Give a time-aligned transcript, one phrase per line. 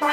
[0.00, 0.06] Det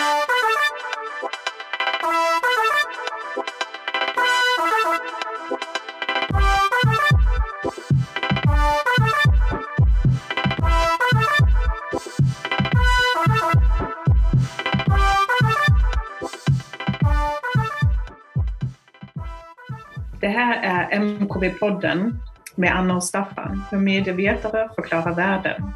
[20.27, 22.19] här är MKB-podden
[22.55, 25.73] med Anna och Staffan, hur medievetare förklarar världen.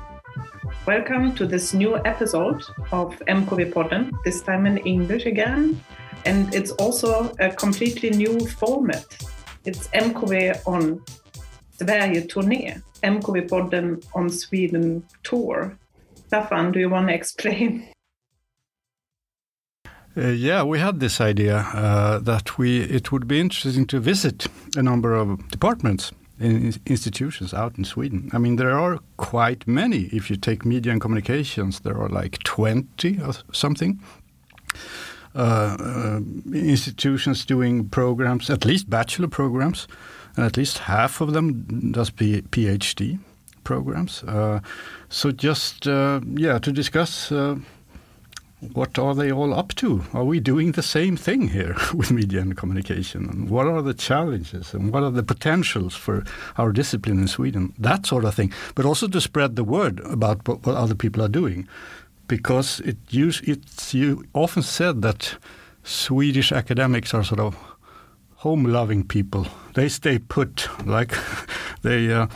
[0.95, 5.82] Welcome to this new episode of MKV-podden, this time in English again.
[6.26, 9.05] And it's also a completely new format.
[9.63, 11.02] It's MKV on
[11.80, 15.80] Sverige-turné, MKV-podden on Sweden tour.
[16.30, 17.88] Staffan, do you want to explain?
[20.18, 24.48] Uh, yeah, we had this idea uh, that we it would be interesting to visit
[24.76, 26.12] a number of departments
[26.42, 28.30] in institutions out in Sweden.
[28.34, 30.10] I mean, there are quite many.
[30.12, 34.00] If you take media and communications, there are like twenty or something.
[35.34, 36.20] Uh, uh
[36.54, 39.88] institutions doing programs, at least bachelor programs,
[40.36, 43.20] and at least half of them does PhD
[43.64, 44.24] programs.
[44.24, 44.60] Uh,
[45.10, 47.32] so just uh, yeah, to discuss
[48.73, 50.04] what are they all up to?
[50.13, 53.27] Are we doing the same thing here with media and communication?
[53.27, 56.23] And what are the challenges and what are the potentials for
[56.57, 57.73] our discipline in Sweden?
[57.79, 58.54] That sort of thing.
[58.76, 61.67] But also to spread the word about what, what other people are doing.
[62.27, 65.38] Because it use, it's you often said that
[65.84, 67.57] Swedish academics are sort of
[68.35, 69.47] home loving people.
[69.73, 71.16] They stay put, like
[71.81, 72.28] they, uh,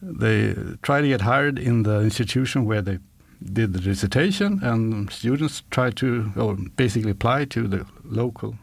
[0.00, 3.00] they try to get hired in the institution where they
[3.40, 8.54] did the dissertation, and students tried to, or basically apply to the local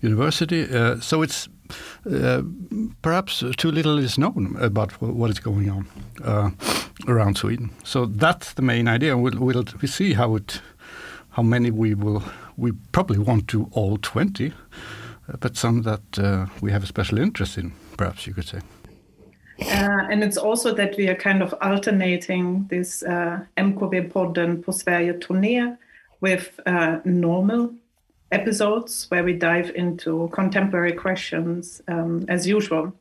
[0.00, 0.68] university.
[0.70, 1.48] Uh, so it's
[2.10, 2.42] uh,
[3.02, 5.86] perhaps too little is known about what is going on
[6.22, 6.50] uh,
[7.08, 7.70] around Sweden.
[7.84, 9.16] So that's the main idea.
[9.16, 10.60] We'll, we'll we see how it,
[11.30, 12.22] how many we will.
[12.56, 14.52] We probably want to all twenty,
[15.28, 17.72] uh, but some that uh, we have a special interest in.
[17.96, 18.60] Perhaps you could say.
[19.60, 25.76] Uh, and it's also that we are kind of alternating this uh, MKV-podden på Sverige-turné
[26.20, 27.70] with uh, normal
[28.32, 32.92] episodes where we dive into contemporary questions um, as usual.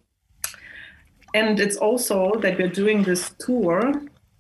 [1.33, 3.93] And it's also that we're doing this tour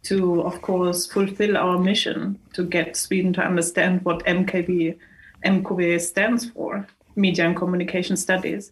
[0.03, 4.97] to, of course, fulfill our mission to get Sweden to understand what MKV,
[5.45, 6.85] MKV stands for,
[7.15, 8.71] Media and Communication Studies.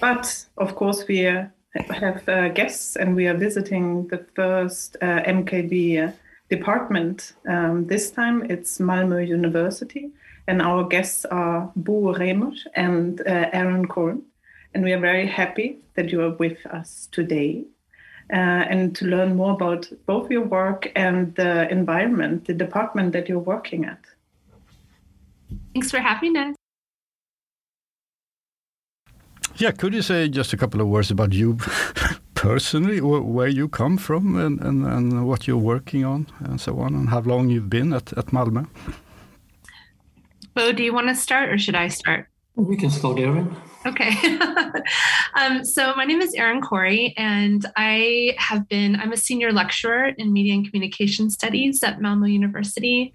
[0.00, 1.26] But of course, we
[1.74, 6.12] have uh, guests, and we are visiting the first uh, MKV
[6.48, 7.34] department.
[7.48, 10.10] Um, this time it's Malmö University,
[10.48, 14.18] and our guests are Bo Reimer and uh, Erin Cory.
[14.74, 17.64] And we are very happy that you are with us today.
[18.32, 23.28] Uh, and to learn more about both your work and the environment, the department that
[23.28, 23.98] you're working at.
[25.74, 26.59] Thanks for having us.
[29.60, 31.58] Yeah, could you say just a couple of words about you
[32.34, 36.94] personally, where you come from and, and, and what you're working on and so on,
[36.94, 38.66] and how long you've been at, at Malmö?
[40.54, 42.28] Bo, do you want to start or should I start?
[42.54, 43.54] We can start, Erin.
[43.84, 44.38] Okay.
[45.34, 50.06] um, so my name is Erin Cory, and I have been, I'm a senior lecturer
[50.06, 53.12] in media and communication studies at Malmö University.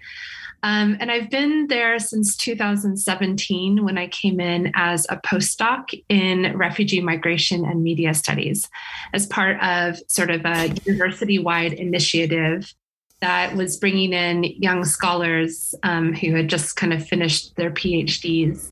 [0.66, 6.56] Um, and I've been there since 2017 when I came in as a postdoc in
[6.56, 8.68] refugee migration and media studies
[9.12, 12.74] as part of sort of a university wide initiative
[13.20, 18.68] that was bringing in young scholars um, who had just kind of finished their PhDs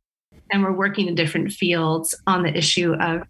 [0.51, 3.23] and were working in different fields on the issue of.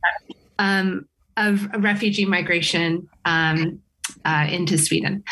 [0.58, 3.82] Um, of refugee migration um,
[4.24, 5.24] uh, into Sweden.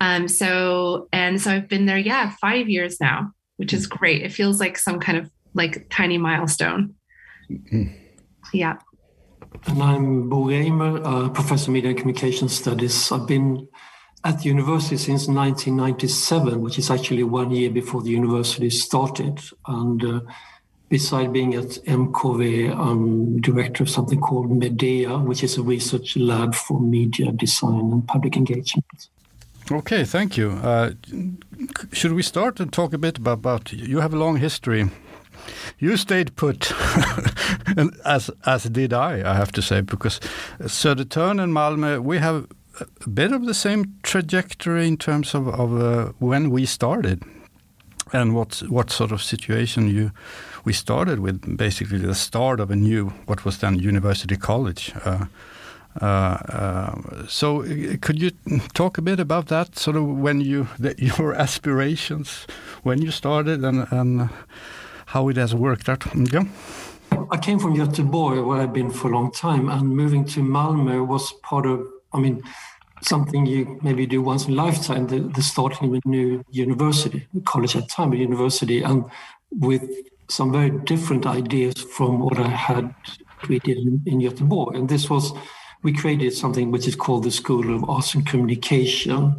[0.00, 4.22] Um, so and so I've been there, yeah, five years now, which is great.
[4.22, 6.94] It feels like some kind of like tiny milestone.
[7.50, 7.94] Mm-hmm.
[8.52, 8.78] Yeah.
[9.66, 13.10] And I'm Bo Reimer, uh, professor of media and communication studies.
[13.10, 13.66] I've been
[14.24, 19.40] at the university since 1997, which is actually one year before the university started.
[19.66, 20.20] And uh,
[20.88, 26.54] Beside being at MKV, I'm director of something called Medea, which is a research lab
[26.54, 29.10] for media design and public engagement.
[29.70, 30.52] Okay, thank you.
[30.52, 30.92] Uh,
[31.92, 34.90] should we start and talk a bit about, about you have a long history.
[35.78, 36.72] You stayed put,
[37.76, 40.20] and as as did I, I have to say, because
[40.60, 42.46] Södertörn and Malmö, we have
[42.80, 47.22] a bit of the same trajectory in terms of, of uh, when we started
[48.12, 50.10] and what what sort of situation you
[50.64, 55.26] we started with basically the start of a new what was then university college uh,
[57.28, 57.62] so,
[58.00, 58.30] could you
[58.74, 59.78] talk a bit about that?
[59.78, 60.68] Sort of when you
[60.98, 62.46] your aspirations
[62.82, 64.30] when you started and,
[65.06, 66.04] how it has worked out.
[66.14, 66.44] Yeah.
[67.30, 71.06] I came from Göteborg, where I've been for a long time, and moving to Malmö
[71.06, 71.86] was part of.
[72.12, 72.42] I mean,
[73.02, 75.06] something you maybe do once in a lifetime.
[75.06, 79.04] The, the starting of a new university, college at the time, a university, and
[79.50, 79.82] with
[80.28, 82.94] some very different ideas from what I had
[83.38, 84.76] created in, in Göteborg.
[84.76, 85.32] And this was
[85.82, 89.36] we created something which is called the School of Arts and Communication,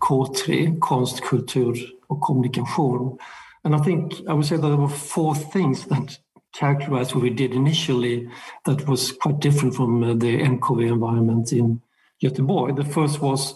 [0.00, 1.76] K3, Konst, Kultur
[2.08, 3.18] och Kommunikation.
[3.64, 6.18] And I think I would say that there were four things that
[6.52, 8.28] characterized what we did initially
[8.66, 11.80] that was quite different from uh, the MKV environment in
[12.22, 12.76] Göteborg.
[12.76, 13.54] The first was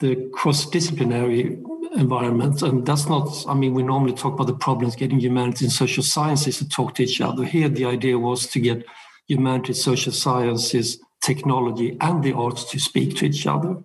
[0.00, 1.58] the cross-disciplinary
[1.94, 3.44] environment, and that's not.
[3.46, 6.94] I mean, we normally talk about the problems getting humanities and social sciences to talk
[6.94, 7.44] to each other.
[7.44, 8.84] Here, the idea was to get
[9.28, 13.76] humanities, social sciences, technology, and the arts to speak to each other.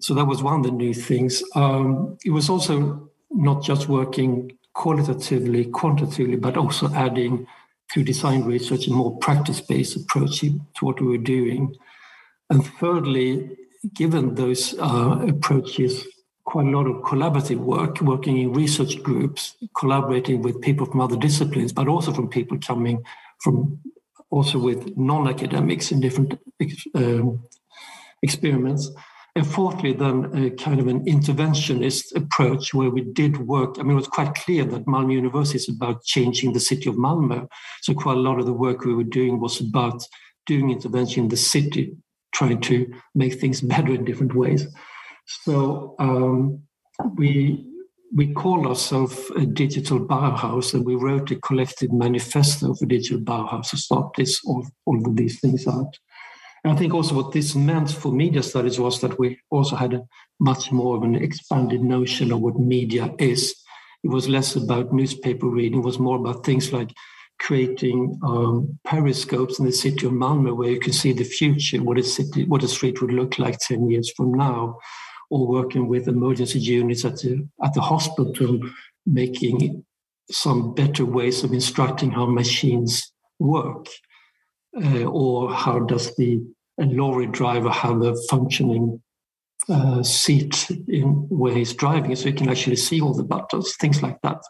[0.00, 1.42] So that was one of the new things.
[1.54, 7.46] Um, it was also not just working qualitatively, quantitatively, but also adding
[7.92, 11.74] through design research a more practice-based approach to what we were doing.
[12.50, 13.56] And thirdly,
[13.94, 16.06] given those uh, approaches,
[16.44, 21.16] quite a lot of collaborative work, working in research groups, collaborating with people from other
[21.16, 23.02] disciplines, but also from people coming
[23.40, 23.78] from
[24.30, 26.38] also with non-academics in different
[26.94, 27.42] um,
[28.22, 28.90] experiments.
[29.36, 33.76] And fourthly, then a kind of an interventionist approach where we did work.
[33.78, 36.96] I mean, it was quite clear that Malmö University is about changing the city of
[36.96, 37.46] Malmö.
[37.82, 40.02] So quite a lot of the work we were doing was about
[40.46, 41.94] doing intervention in the city,
[42.34, 44.66] trying to make things better in different ways.
[45.26, 46.62] So um,
[47.14, 47.67] we
[48.14, 53.70] we call ourselves a digital Bauhaus, and we wrote a collective manifesto for digital Bauhaus
[53.70, 55.94] to start this all, all of these things out.
[56.64, 59.94] And I think also what this meant for media studies was that we also had
[59.94, 60.02] a
[60.40, 63.54] much more of an expanded notion of what media is.
[64.02, 66.92] It was less about newspaper reading, it was more about things like
[67.38, 71.98] creating um, periscopes in the city of Malmö where you can see the future, what
[71.98, 74.76] a city, what a street would look like 10 years from now,
[75.30, 78.60] or working with emergency units at the, at the hospital,
[79.06, 79.84] making
[80.30, 83.86] some better ways of instructing how machines work
[84.76, 86.40] uh, or how does the
[86.78, 89.00] lorry driver have a functioning
[89.68, 94.02] uh, seat in where he's driving so he can actually see all the buttons, things
[94.02, 94.40] like that.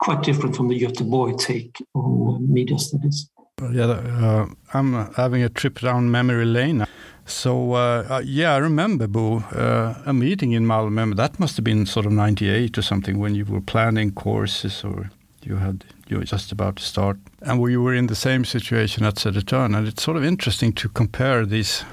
[0.00, 3.28] Quite different from the Göteborg take on media studies.
[3.70, 6.86] Yeah, uh, I'm having a trip down memory lane.
[7.30, 11.16] So uh, uh, yeah, I remember Bo uh, a meeting in Malmö.
[11.16, 15.10] That must have been sort of '98 or something when you were planning courses or
[15.42, 19.04] you had you were just about to start, and we were in the same situation
[19.04, 21.84] at Södertörn, and it's sort of interesting to compare these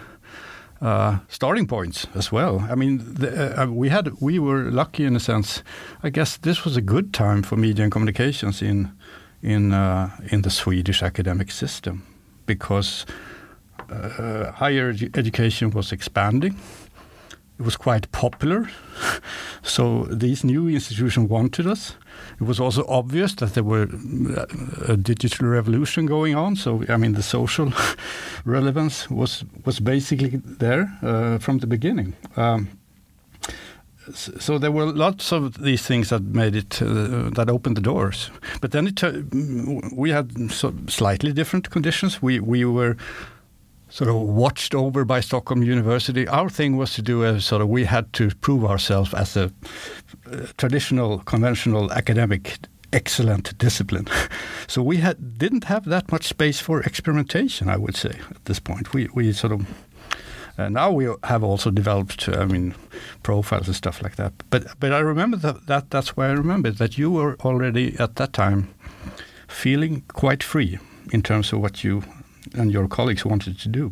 [0.82, 2.66] uh, starting points as well.
[2.70, 5.64] I mean, the, uh, uh, we had we were lucky in a sense.
[6.04, 8.92] I guess this was a good time for media and communications in
[9.42, 9.74] in
[10.32, 12.04] in the Swedish academic system
[12.46, 13.06] because
[13.92, 16.56] uh, higher edu education was expanding.
[17.60, 18.70] It was quite popular,
[19.64, 21.96] so these new institutions wanted us
[22.40, 23.88] it was also obvious that there were
[24.38, 26.56] uh, a digital revolution going on.
[26.56, 27.74] So I mean, the social
[28.46, 32.14] relevance was was basically there uh, from the beginning.
[32.36, 32.68] Um,
[34.14, 38.32] so there were lots of these things that made it uh, that opened the doors.
[38.62, 39.12] But then it, uh,
[39.94, 42.22] we had so slightly different conditions.
[42.22, 42.96] We we were
[43.90, 46.28] sort of watched over by Stockholm University.
[46.28, 49.52] Our thing was to do a sort of we had to prove ourselves as a
[50.32, 52.60] uh, traditional, conventional academic
[52.94, 54.08] excellent discipline.
[54.68, 57.70] so we had didn't have that much space for experimentation.
[57.70, 59.66] I would say at this point we we sort of.
[60.60, 62.74] Uh, now we have also developed, I mean,
[63.22, 64.34] profiles and stuff like that.
[64.50, 68.16] But but I remember that, that that's why I remember that you were already at
[68.16, 68.68] that time
[69.48, 70.80] feeling quite free
[71.14, 72.02] in terms of what you
[72.56, 73.92] and your colleagues wanted to do.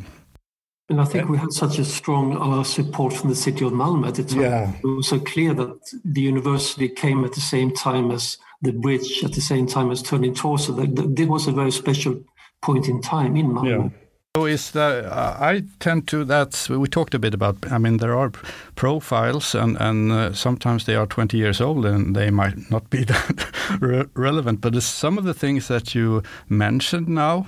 [0.87, 4.07] And I think we had such a strong uh, support from the city of Malmö
[4.07, 4.41] at the time.
[4.41, 4.71] Yeah.
[4.83, 9.23] It was so clear that the university came at the same time as the bridge,
[9.23, 10.73] at the same time as Turning Torso.
[10.73, 12.23] That, that, was a very special
[12.61, 13.65] point in time in Malmö.
[13.65, 13.89] Yeah.
[14.35, 17.55] So is that uh, I tend to that's we talked a bit about.
[17.71, 18.31] I mean, there are
[18.75, 23.03] profiles, and and uh, sometimes they are 20 years old, and they might not be
[23.05, 23.47] that
[23.79, 24.59] re relevant.
[24.59, 27.47] But some of the things that you mentioned now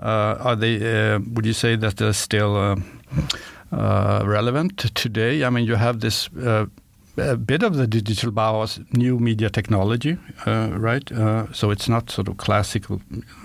[0.00, 0.76] are they?
[0.76, 5.44] Uh, would you say that they're still uh, relevant today?
[5.44, 6.28] I mean, you have this
[7.16, 11.10] a bit of the digital Bauhaus new media technology, uh, right?
[11.12, 13.00] Uh, so it's not sort of classical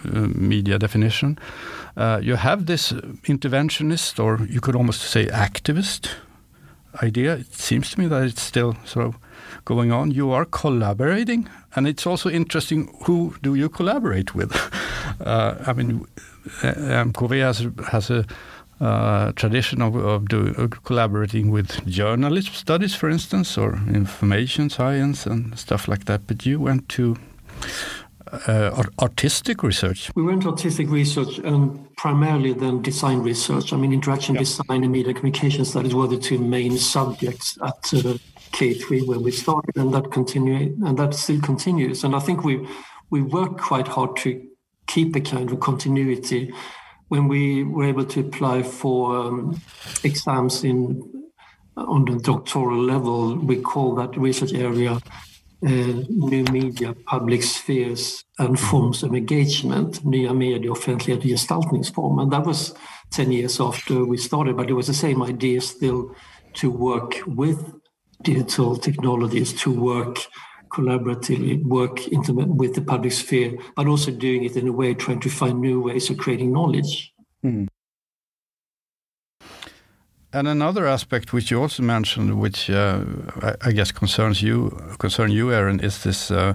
[0.06, 1.38] uh, media definition.
[1.96, 2.92] Uh, you have this
[3.28, 6.10] interventionist, or you could almost say activist
[7.04, 7.36] idea.
[7.36, 9.18] It seems to me that it's still sort of
[9.66, 10.12] going on.
[10.12, 14.56] You are collaborating, and it's also interesting who do you collaborate with.
[15.20, 16.06] Uh, I mean,
[16.46, 18.26] MKV has has a
[18.82, 25.26] uh, tradition of, of do, uh, collaborating with journalism studies, for instance, or information science
[25.26, 26.28] and stuff like that.
[26.28, 27.18] But you went to
[28.48, 30.12] uh, artistic research.
[30.16, 33.74] We went to artistic research and primarily then design research.
[33.74, 38.18] I mean, interaction design and media communication studies were the two main subjects at uh,
[38.52, 42.04] K3 where we started, and that continue and that still continues.
[42.04, 42.68] And I think we
[43.10, 44.49] we work quite hard to
[44.94, 46.52] keep a kind of continuity
[47.10, 49.62] when we were able to apply for um,
[50.04, 50.80] exams in
[51.76, 55.00] on the doctoral level, we call that research area
[55.62, 62.20] uh, new media, public spheres and forms of engagement, nya media, offentlighet och gestaltningsform.
[62.20, 62.74] And that was
[63.12, 66.16] 10 years after we started, but it was the same idea still
[66.54, 67.74] to work with
[68.24, 70.18] digital technologies, to work
[70.70, 75.30] collaboratively work with the public sphere, but also doing it in a way trying to
[75.30, 77.14] find new ways of creating knowledge.
[77.44, 77.68] Mm.
[80.32, 83.04] And another aspect which you also mentioned, which uh,
[83.42, 86.54] I, I, guess concerns you, concern you, Erin, is this uh,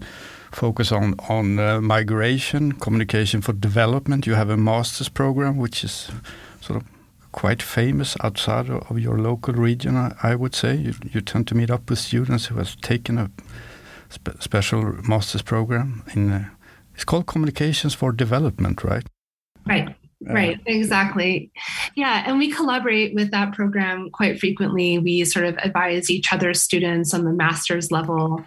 [0.53, 4.27] focus on on uh, migration, communication for development.
[4.27, 6.09] You have a master's program which is
[6.61, 6.89] sort of
[7.33, 9.97] quite famous outside of your local region.
[9.97, 13.19] I, I would say you, you tend to meet up with students who have taken
[13.19, 13.31] a
[14.15, 16.49] spe special master's program in uh,
[16.95, 19.07] it's called communications for development right
[19.67, 19.95] right
[20.27, 21.51] Right, exactly.
[21.97, 24.99] Yeah, and we collaborate with that program quite frequently.
[24.99, 28.43] We sort of advise each other's students on the master's level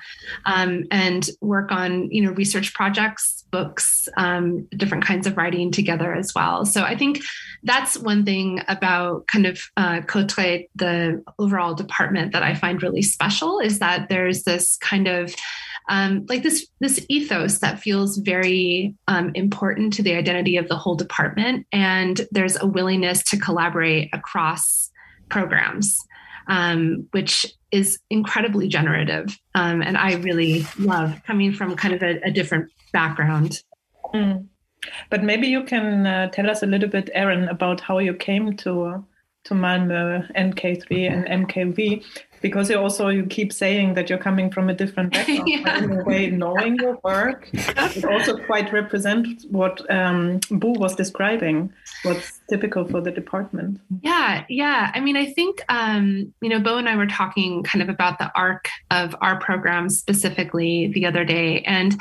[0.45, 6.13] um, and work on, you know, research projects, books, um, different kinds of writing together
[6.13, 6.65] as well.
[6.65, 7.21] So I think
[7.63, 13.01] that's one thing about kind of uh, K3, the overall department that I find really
[13.01, 15.35] special is that there's this kind of
[15.89, 20.75] um, like this this ethos that feels very um, important to the identity of the
[20.75, 24.91] whole department and there's a willingness to collaborate across
[25.29, 25.97] programs
[26.47, 32.19] um, which is incredibly generative um, and i really love coming from kind of a,
[32.23, 33.63] a different background
[34.13, 34.45] mm.
[35.09, 38.55] but maybe you can uh, tell us a little bit erin about how you came
[38.55, 39.05] to
[39.47, 42.03] to Malmö NK3 and MKV
[42.41, 45.83] because you also you keep saying that you're coming from a different background yeah.
[45.83, 51.71] in a way knowing your work it also quite represents what um, Bo was describing
[52.03, 56.77] what's typical for the department yeah yeah I mean I think um, you know Bo
[56.77, 61.25] and I were talking kind of about the arc of our program specifically the other
[61.25, 61.99] day and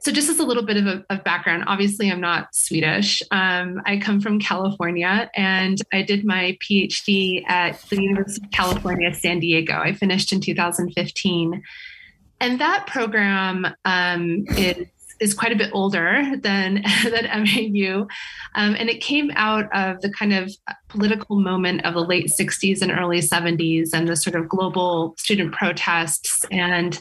[0.00, 3.20] so, just as a little bit of, a, of background, obviously, I'm not Swedish.
[3.32, 9.12] Um, I come from California and I did my PhD at the University of California,
[9.12, 9.74] San Diego.
[9.74, 11.62] I finished in 2015.
[12.40, 14.86] And that program um, is,
[15.18, 18.06] is quite a bit older than, than MAU.
[18.54, 20.52] Um, and it came out of the kind of
[20.86, 25.52] political moment of the late 60s and early 70s and the sort of global student
[25.52, 27.00] protests and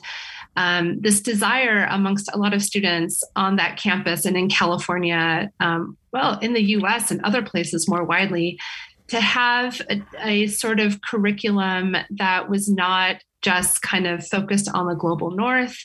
[0.58, 5.96] um, this desire amongst a lot of students on that campus and in California, um,
[6.12, 8.60] well, in the US and other places more widely,
[9.08, 14.88] to have a, a, sort of curriculum that was not just kind of focused on
[14.88, 15.78] the global north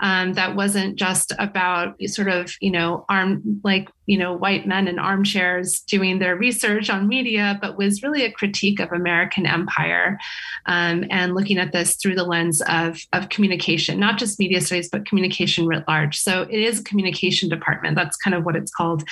[0.00, 4.88] um, that wasn't just about sort of you know arm like you know white men
[4.88, 10.18] in armchairs doing their research on media but was really a critique of american empire
[10.66, 14.88] um, and looking at this through the lens of, of communication not just media studies
[14.90, 16.18] but communication writ large.
[16.18, 17.96] So it is a communication department.
[17.96, 19.02] That's kind of what it's called.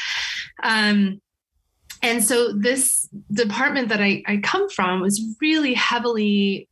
[0.62, 1.20] Um,
[2.02, 6.68] and so this department that I, I come from was really heavily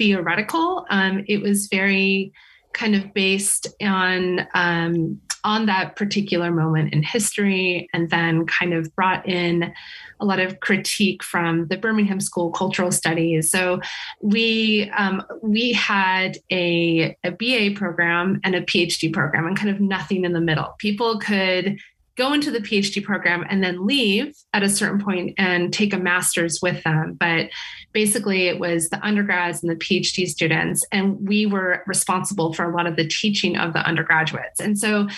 [0.00, 0.86] theoretical.
[0.88, 2.32] Um, it was very
[2.72, 8.94] kind of based on um, on that particular moment in history, and then kind of
[8.96, 9.72] brought in
[10.20, 13.50] a lot of critique from the Birmingham School Cultural Studies.
[13.50, 13.80] So
[14.22, 19.80] we um, we had a, a BA program and a PhD program, and kind of
[19.80, 20.74] nothing in the middle.
[20.78, 21.78] People could
[22.20, 25.98] go into the PhD program and then leave at a certain point and take a
[25.98, 27.16] master's with them.
[27.18, 27.48] But
[27.92, 32.76] basically, it was the undergrads and the PhD students, and we were responsible for a
[32.76, 34.60] lot of the teaching of the undergraduates.
[34.60, 35.08] And so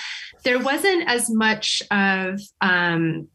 [0.45, 3.29] there wasn't as much of um,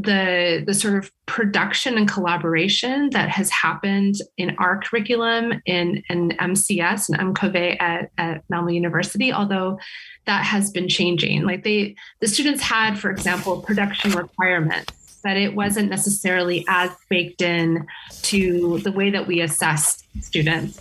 [0.00, 6.30] the the sort of production and collaboration that has happened in our curriculum in, in
[6.30, 9.78] MCS and MCOVE at, at Malmo University, although
[10.26, 11.42] that has been changing.
[11.42, 14.92] Like they the students had, for example, production requirements
[15.24, 17.84] but it wasn't necessarily as baked in
[18.22, 20.80] to the way that we assess students.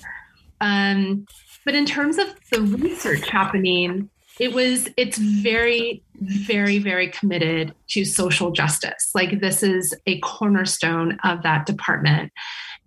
[0.61, 1.25] Um,
[1.65, 8.05] but in terms of the research happening, it was it's very very very committed to
[8.05, 9.11] social justice.
[9.15, 12.31] Like this is a cornerstone of that department.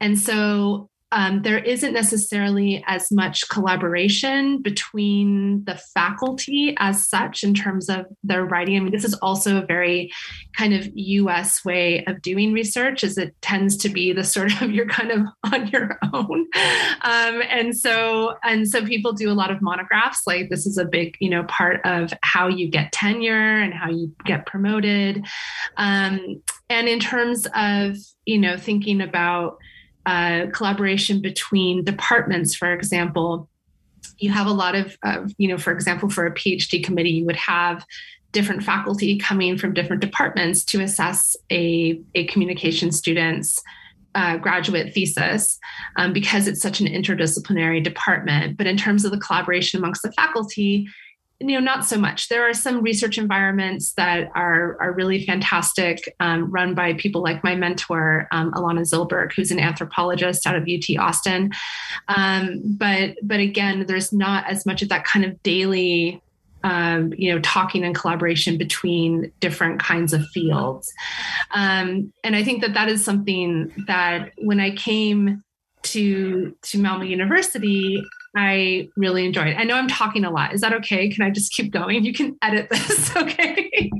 [0.00, 7.52] And so um, there isn't necessarily as much collaboration between the faculty as such in
[7.52, 8.76] terms of their writing.
[8.76, 10.12] I mean, this is also a very
[10.56, 14.70] kind of US way of doing research, as it tends to be the sort of
[14.80, 16.46] you're kind of on your own.
[17.02, 20.26] Um, and so and so people do a lot of monographs.
[20.26, 23.90] Like this is a big, you know, part of how you get tenure and how
[23.90, 25.26] you get promoted.
[25.76, 29.58] Um, and in terms of, you know, thinking about
[30.06, 33.48] uh, collaboration between departments, for example,
[34.18, 37.26] you have a lot of, uh, you know, for example, for a PhD committee, you
[37.26, 37.84] would have
[38.32, 43.62] different faculty coming from different departments to assess a, a communication student's
[44.14, 45.58] uh, graduate thesis
[45.96, 48.56] um, because it's such an interdisciplinary department.
[48.56, 50.88] But in terms of the collaboration amongst the faculty,
[51.40, 52.28] you know not so much.
[52.28, 57.42] There are some research environments that are are really fantastic um, run by people like
[57.42, 61.52] my mentor um, Elana Zilberg who's an anthropologist out of ut austin.
[62.08, 66.22] Um, but but again there's not as much of that kind of daily
[66.62, 70.92] um, you know talking and collaboration between different kinds of fields.
[71.52, 75.42] Um, and i think that that is something that when i came
[75.82, 78.04] to to malmo university
[78.36, 79.56] I really enjoyed.
[79.56, 80.54] I know I'm talking a lot.
[80.54, 81.08] Is that okay?
[81.08, 82.04] Can I just keep going?
[82.04, 83.90] You can edit this, okay?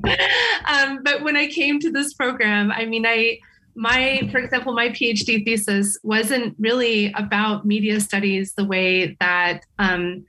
[0.67, 3.39] um, but when I came to this program, I mean, I
[3.77, 10.25] my for example my phd thesis wasn't really about media studies the way that um,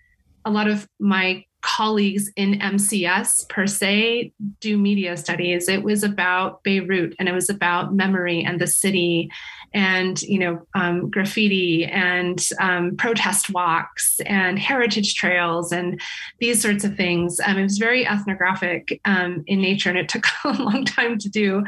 [0.45, 5.69] a lot of my colleagues in MCS per se do media studies.
[5.69, 9.29] It was about Beirut and it was about memory and the city
[9.73, 16.01] and you know um, graffiti and um, protest walks and heritage trails and
[16.39, 17.39] these sorts of things.
[17.45, 21.29] Um, it was very ethnographic um, in nature and it took a long time to
[21.29, 21.63] do.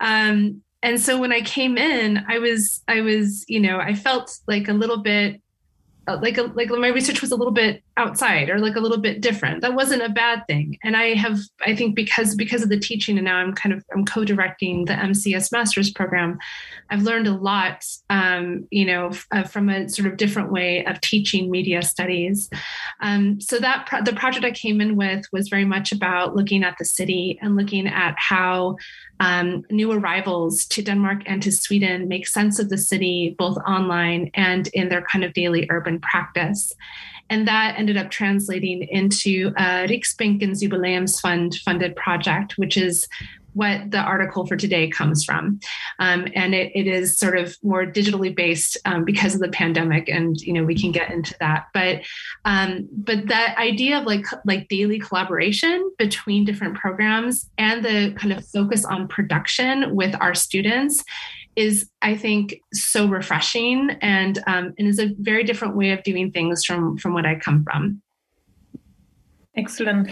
[0.00, 4.38] Um, and so when I came in, I was I was you know I felt
[4.46, 5.40] like a little bit
[6.06, 9.20] like a, like my research was a little bit outside or like a little bit
[9.20, 9.60] different.
[9.62, 10.78] That wasn't a bad thing.
[10.82, 13.84] And i have i think because because of the teaching and now i'm kind of
[13.94, 16.38] i'm co-directing the mcs master's program
[16.90, 20.84] i've learned a lot um, you know f- uh, from a sort of different way
[20.84, 22.50] of teaching media studies.
[23.00, 26.64] Um, so that pro- the project i came in with was very much about looking
[26.64, 28.76] at the city and looking at how
[29.20, 34.30] um, new arrivals to denmark and to sweden make sense of the city both online
[34.34, 36.72] and in their kind of daily urban practice.
[37.30, 43.08] And that ended up translating into a Riksbankens Jubileumsfond funded project, which is
[43.54, 45.58] what the article for today comes from.
[45.98, 50.08] Um, and it, it is sort of more digitally based um, because of the pandemic.
[50.08, 51.68] And, you know, we can get into that.
[51.72, 52.02] But
[52.44, 58.32] um, but that idea of like like daily collaboration between different programs and the kind
[58.32, 61.02] of focus on production with our students
[61.56, 66.32] is I think so refreshing and um, and is a very different way of doing
[66.32, 68.02] things from from what I come from.
[69.56, 70.10] Excellent,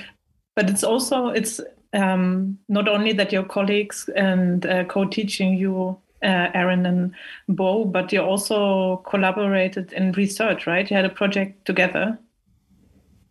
[0.55, 1.61] but it's also it's
[1.93, 7.13] um, not only that your colleagues and uh, co-teaching you, uh, Erin and
[7.49, 10.89] Bo, but you also collaborated in research, right?
[10.89, 12.19] You had a project together.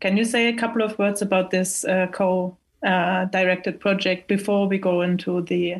[0.02, 4.78] Can you say a couple of words about this uh, co-directed uh, project before we
[4.78, 5.76] go into the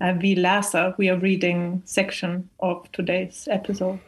[0.00, 4.00] uh, läser, we are reading section of today's episode.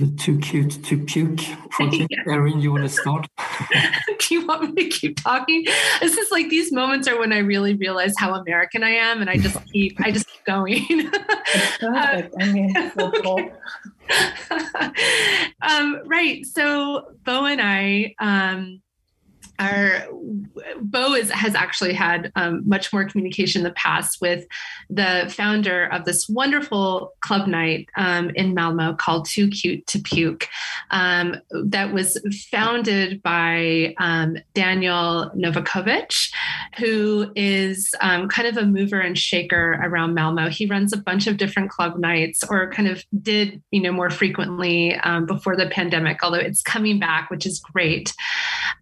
[0.00, 2.06] The too cute to puke project.
[2.26, 2.32] yeah.
[2.32, 3.28] Erin, you want to start?
[4.18, 5.66] Do you want me to keep talking?
[6.00, 9.28] This is like these moments are when I really realize how American I am, and
[9.28, 10.86] I just keep I just keep going.
[11.80, 12.34] perfect.
[12.40, 12.74] I mean,
[15.60, 16.46] um, right.
[16.46, 18.14] So Bo and I.
[18.18, 18.80] Um,
[19.60, 20.08] our
[20.80, 24.46] Bo is, has actually had um, much more communication in the past with
[24.88, 30.48] the founder of this wonderful club night um, in Malmo called Too Cute to Puke,
[30.90, 32.18] um, that was
[32.50, 36.32] founded by um, Daniel Novakovic,
[36.78, 40.48] who is um, kind of a mover and shaker around Malmo.
[40.48, 44.10] He runs a bunch of different club nights, or kind of did, you know, more
[44.10, 48.14] frequently um, before the pandemic, although it's coming back, which is great.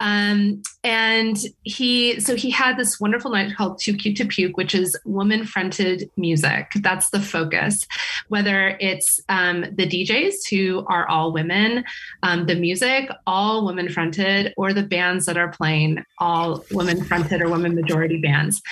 [0.00, 4.74] Um, and he, so he had this wonderful night called Too Cute to Puke, which
[4.74, 6.70] is woman fronted music.
[6.76, 7.86] That's the focus,
[8.28, 11.84] whether it's um, the DJs who are all women,
[12.22, 17.42] um, the music, all women fronted, or the bands that are playing, all women fronted
[17.42, 18.62] or women majority bands.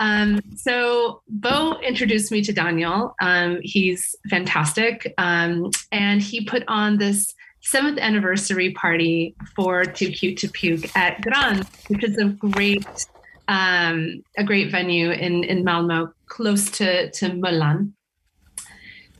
[0.00, 3.14] Um, so Bo introduced me to Daniel.
[3.20, 5.14] Um, he's fantastic.
[5.18, 7.32] Um, and he put on this
[7.64, 12.86] seventh anniversary party for Too Cute to Puke at Gran, which is a great
[13.48, 17.92] um, a great venue in in Malmo, close to to Möllan.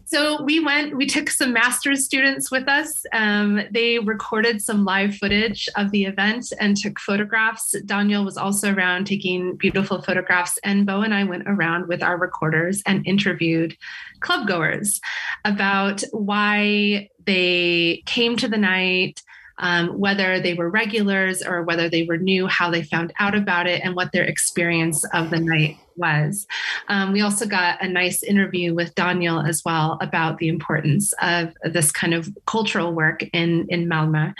[0.07, 3.05] So we went, we took some master's students with us.
[3.13, 7.75] Um, they recorded some live footage of the event and took photographs.
[7.87, 10.59] Daniel was also around taking beautiful photographs.
[10.63, 13.77] And Bo and I went around with our recorders and interviewed
[14.21, 15.01] club goers
[15.45, 19.23] about why they came to the night,
[19.59, 23.67] um, whether they were regulars or whether they were new, how they found out about
[23.67, 26.47] it, and what their experience of the night was.
[26.89, 31.55] Um, we also got a nice interview with Daniel as well about the importance of
[31.63, 34.33] this kind of cultural work in in Malmo.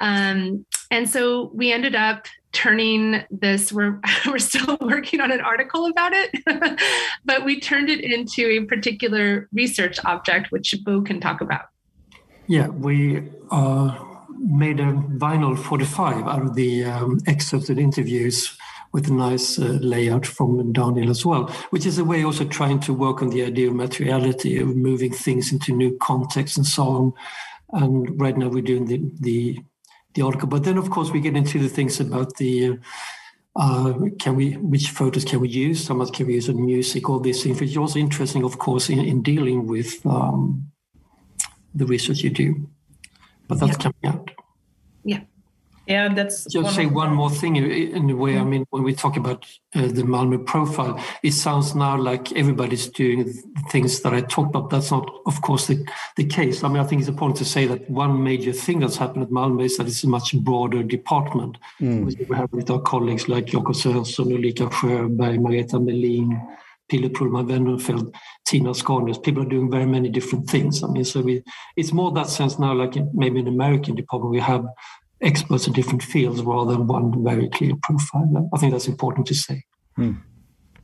[0.00, 5.86] Um, and so we ended up turning this we're we're still working on an article
[5.86, 6.80] about it
[7.24, 11.66] but we turned it into a particular research object which bo can talk about
[12.46, 14.11] yeah we uh,
[14.42, 18.56] made a vinyl 45 out of the um, excerpted interviews
[18.92, 22.78] with a nice uh, layout from Daniel as well, which is a way also trying
[22.80, 26.82] to work on the idea of materiality, of moving things into new contexts and so
[26.82, 27.12] on.
[27.72, 29.58] And right now we're doing the the,
[30.14, 32.78] the article, but then of course we get into the things about the.
[33.54, 37.06] Uh, can we which photos can we use how much can we use in music
[37.10, 40.72] all these things which is also interesting of course in, in dealing with um,
[41.74, 42.66] the research you do
[43.48, 43.90] but that's yeah.
[43.90, 44.30] coming out
[45.04, 45.20] yeah
[45.86, 48.38] yeah, that's just one say one more thing in a way.
[48.38, 52.86] I mean, when we talk about uh, the Malmo profile, it sounds now like everybody's
[52.86, 54.70] doing the things that I talked about.
[54.70, 55.84] That's not, of course, the,
[56.16, 56.62] the case.
[56.62, 59.32] I mean, I think it's important to say that one major thing that's happened at
[59.32, 61.58] Malmo is that it's a much broader department.
[61.80, 62.28] Mm.
[62.28, 66.40] We have with our colleagues like Jakob Svensson, Ulrika Sjöberg, Margareta Melin,
[66.92, 69.22] Pille Pruulmann Vengerfeldt, Tina Askanius.
[69.22, 70.82] People are doing very many different things.
[70.82, 71.42] I mean, so we,
[71.74, 74.66] it's more that sense now, like in, maybe in the American department, we have
[75.22, 78.50] experts in different fields rather than one very clear profile.
[78.52, 79.64] I think that's important to say.
[79.96, 80.12] Hmm.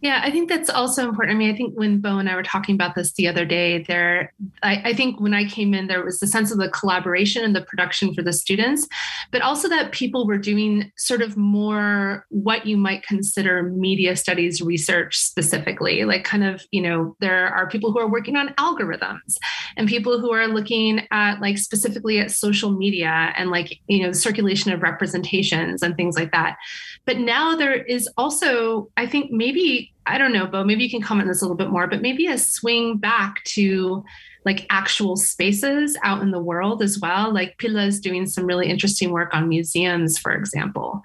[0.01, 1.35] Yeah, I think that's also important.
[1.35, 3.83] I mean, I think when Bo and I were talking about this the other day,
[3.83, 4.33] there,
[4.63, 7.55] I, I, think when I came in, there was the sense of the collaboration and
[7.55, 8.87] the production for the students,
[9.33, 14.63] but also that people were doing sort of more what you might consider media studies
[14.63, 16.05] research specifically.
[16.05, 19.37] Like, kind of, you know, there are people who are working on algorithms
[19.77, 24.13] and people who are looking at, like, specifically at social media and, like, you know,
[24.13, 26.57] circulation of representations and things like that.
[27.05, 31.03] But now there is also, I think, maybe I don't know, Bo, maybe you can
[31.03, 34.05] comment on this a little bit more, but maybe a swing back to
[34.45, 37.33] like actual spaces out in the world as well.
[37.33, 41.03] Like Pille is doing some really interesting work on museums, for example.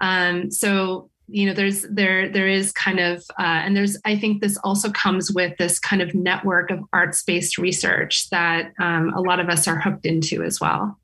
[0.00, 4.42] Um, so you know there's there there is kind of uh, and there's i think
[4.42, 9.20] this also comes with this kind of network of arts based research that um, a
[9.20, 10.98] lot of us are hooked into as well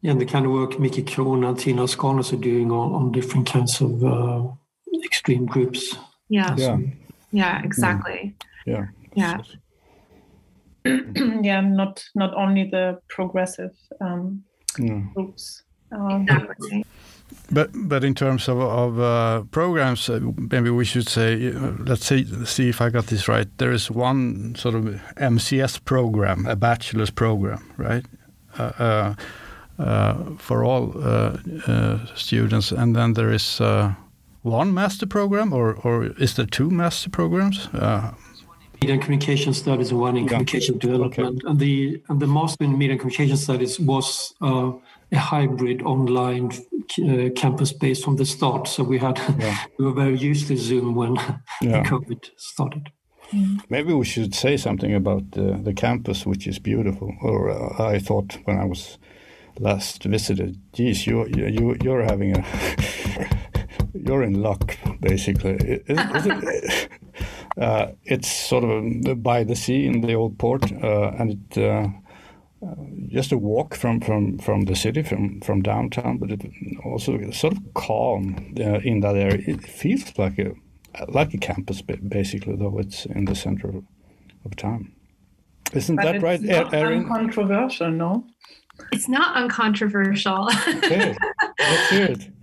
[0.00, 3.12] yeah and the kind of work Micke Krona and Tina Askanius are doing on, on
[3.12, 4.46] different kinds of uh,
[5.04, 5.96] extreme groups
[6.28, 6.54] yeah.
[6.56, 6.78] Yeah.
[7.32, 8.34] Yeah, exactly.
[8.66, 8.86] Yeah.
[9.16, 9.38] Yeah.
[11.42, 14.44] yeah, not not only the progressive um,
[14.78, 15.02] yeah.
[15.14, 15.62] groups.
[15.90, 16.84] Um, exactly.
[17.50, 22.06] But but in terms of of uh, programs, uh, maybe we should say, uh, let's
[22.06, 23.48] see see if I got this right.
[23.58, 24.84] There is one sort of
[25.16, 28.04] MCS program, a bachelor's program, right?
[28.58, 29.14] Uh, uh,
[29.78, 30.92] uh for all
[32.14, 33.60] students, and then there is
[34.44, 37.68] one master program, or or is there two master programs?
[37.72, 38.12] Uh,
[38.74, 40.28] media and communication studies and one in yeah.
[40.28, 41.42] communication development.
[41.42, 41.50] Okay.
[41.50, 44.72] And the and the master in media and communication studies was uh,
[45.12, 46.50] a hybrid online
[47.02, 48.68] uh, campus based from the start.
[48.68, 49.56] So we had yeah.
[49.78, 51.16] we were very used to Zoom when
[51.62, 51.82] yeah.
[51.84, 52.90] COVID started.
[53.32, 53.60] Mm.
[53.70, 57.14] Maybe we should say something about the, the campus, which is beautiful.
[57.22, 58.98] Or uh, I thought when I was
[59.58, 62.44] last visited, geez, you you you're having a
[63.92, 65.54] you're in luck, basically.
[65.86, 66.88] Is, is it,
[67.58, 71.88] uh, it's sort of by the sea in the old port, uh, and it, uh,
[73.08, 76.46] just a walk from, from, from the city, from, from downtown, but it
[76.84, 79.42] also sort of calm uh, in that area.
[79.46, 80.54] It feels like a
[81.08, 83.84] like a campus, basically, though it's in the center of,
[84.44, 84.92] of town.
[85.72, 86.40] Isn't but that right,
[86.72, 87.08] Erin?
[87.08, 88.24] Controversial, no?
[88.92, 90.48] It's not uncontroversial.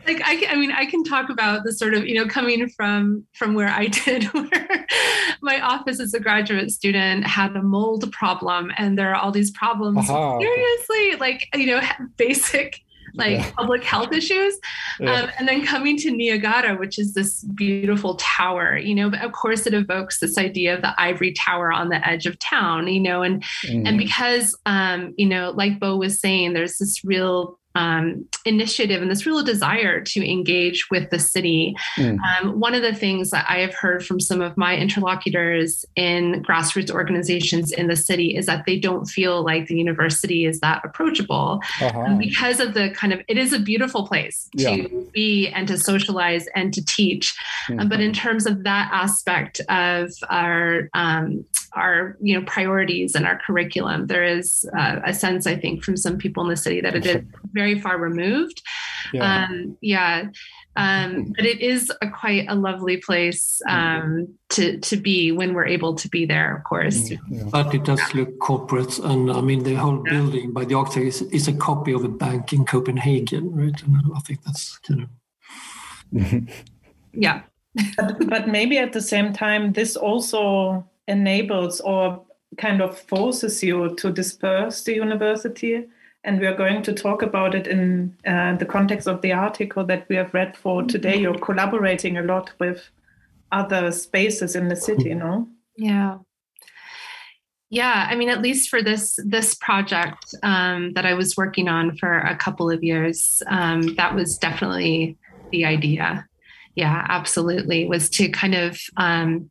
[0.08, 3.26] Like I, I mean, I can talk about the sort of you know coming from
[3.34, 4.88] from where I did, where
[5.42, 9.52] my office as a graduate student had a mold problem, and there are all these
[9.52, 10.10] problems.
[10.10, 10.40] Uh-huh.
[10.40, 11.82] Seriously, like you know,
[12.18, 12.82] basic
[13.16, 13.52] like yeah.
[13.52, 14.58] public health issues.
[15.00, 15.14] Yeah.
[15.14, 19.32] Um, and then coming to Niagara, which is this beautiful tower, you know, but of
[19.32, 23.00] course it evokes this idea of the ivory tower on the edge of town, you
[23.00, 23.88] know, and mm.
[23.88, 29.10] and because um, you know, like Bo was saying, there's this real um, initiative and
[29.10, 31.76] this real desire to engage with the city.
[31.98, 32.20] Mm.
[32.20, 36.44] Um, one of the things that I have heard from some of my interlocutors in
[36.44, 40.82] grassroots organizations in the city is that they don't feel like the university is that
[40.84, 42.16] approachable uh-huh.
[42.18, 44.76] because of the kind of, it is a beautiful place yeah.
[44.76, 47.36] to be and to socialize and to teach.
[47.70, 47.80] Mm-hmm.
[47.80, 53.26] Um, but in terms of that aspect of our, um, our you know priorities and
[53.26, 56.82] our curriculum there is uh, a sense i think from some people in the city
[56.82, 58.62] that it is very far removed
[59.14, 60.30] yeah, um, yeah.
[60.78, 65.66] Um, but it is a quite a lovely place um, to to be when we're
[65.66, 67.44] able to be there of course yeah.
[67.52, 70.14] but it does look corporate and i mean the whole yeah.
[70.14, 73.98] building by the architect is, is a copy of a bank in copenhagen right and
[74.16, 75.08] i think that's kind
[76.14, 76.44] of
[77.14, 77.42] yeah
[77.98, 82.24] but, but maybe at the same time this also enables or
[82.58, 85.86] kind of forces you to disperse the university.
[86.24, 89.84] And we are going to talk about it in uh, the context of the article
[89.86, 91.18] that we have read for today.
[91.18, 92.90] You're collaborating a lot with
[93.52, 95.48] other spaces in the city, no?
[95.76, 96.20] Yeah.
[97.72, 101.96] Yeah, I mean, at least for this this project um, that I was working on
[101.96, 105.18] for a couple of years, um, that was definitely
[105.52, 106.28] the idea.
[106.76, 109.50] Yeah, absolutely, was to kind of um,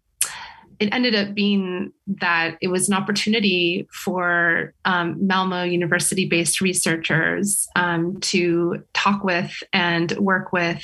[0.81, 7.69] it ended up being that it was an opportunity for um, Malmo University based researchers
[7.77, 10.83] um, to talk with and work with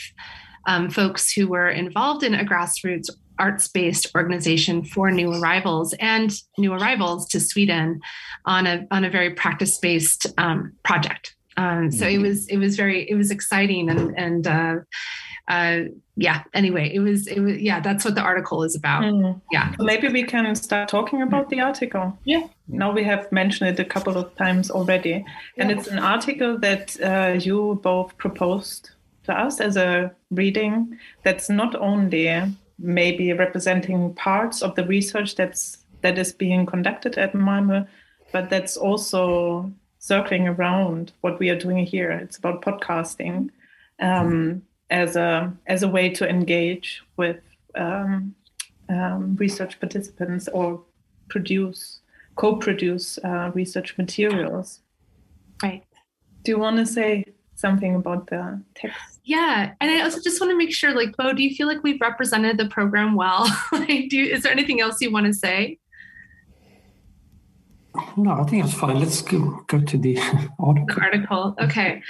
[0.67, 6.41] um, folks who were involved in a grassroots arts based organization for new arrivals and
[6.59, 8.01] new arrivals to Sweden
[8.45, 11.35] on a, on a very practice based um, project.
[11.57, 12.23] Um, so it mm-hmm.
[12.23, 14.77] was it was very it was exciting and and uh,
[15.49, 15.81] uh,
[16.17, 19.41] yeah anyway it was it was yeah that's what the article is about mm.
[19.53, 23.79] yeah maybe we can start talking about the article yeah now we have mentioned it
[23.79, 25.25] a couple of times already
[25.59, 25.77] and yeah.
[25.77, 28.91] it's an article that uh, you both proposed
[29.25, 32.31] to us as a reading that's not only
[32.79, 37.87] maybe representing parts of the research that's that is being conducted at Malmö,
[38.33, 42.11] but that's also circling around what we are doing here.
[42.11, 43.51] It's about podcasting
[44.01, 47.41] um, as a as a way to engage with
[47.75, 48.35] um,
[48.89, 50.83] um, research participants or
[51.29, 52.01] produce
[52.37, 54.81] co-produce uh, research materials.
[55.63, 55.85] Right.
[56.43, 59.19] Do you want to say something about the text?
[59.25, 61.83] Yeah, and I also just want to make sure, like, Bo, do you feel like
[61.83, 63.51] we've represented the program well?
[63.73, 65.79] like, do is there anything else you want to say?
[68.17, 68.99] No, I think it's fine.
[68.99, 70.19] Let's go, go to the
[70.59, 71.03] article.
[71.03, 71.55] Article.
[71.61, 72.03] Okay.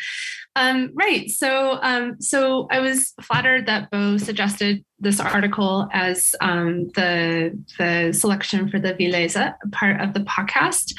[0.55, 1.31] Um, right.
[1.31, 8.13] So, um, so I was flattered that Bo suggested this article as um, the the
[8.13, 10.95] selection for the Vi läser part of the podcast.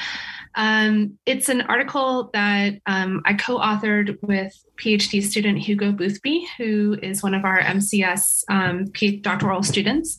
[0.54, 7.22] Um, it's an article that um, I co-authored with PhD student Hugo Boothby, who is
[7.22, 8.86] one of our MCS um,
[9.20, 10.18] doctoral students.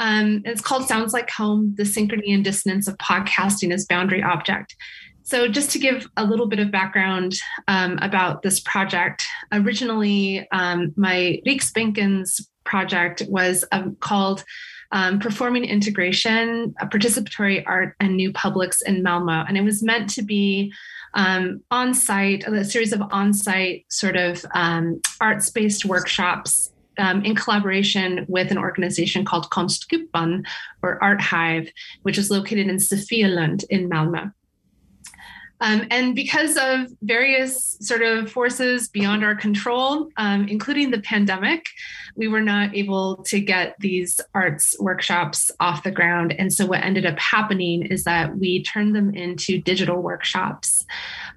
[0.00, 4.74] Um, it's called Sounds Like Home The Synchrony and Dissonance of Podcasting as Boundary Object.
[5.22, 7.34] So, just to give a little bit of background
[7.68, 14.42] um, about this project, originally um, my Riksbankens project was um, called
[14.90, 19.44] um, Performing Integration, Participatory Art and New Publics in Malmo.
[19.46, 20.72] And it was meant to be
[21.12, 27.24] um, on site, a series of on site sort of um, arts based workshops um,
[27.24, 30.44] in collaboration with an organization called Konstkupan
[30.82, 31.70] or Art Hive,
[32.02, 34.32] which is located in Sofielund in Malmö.
[35.62, 41.66] Um, and because of various sort of forces beyond our control, um, including the pandemic,
[42.16, 46.32] we were not able to get these arts workshops off the ground.
[46.32, 50.86] And so, what ended up happening is that we turned them into digital workshops.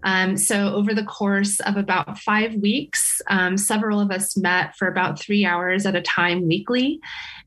[0.03, 4.87] Um, so, over the course of about five weeks, um, several of us met for
[4.87, 6.99] about three hours at a time weekly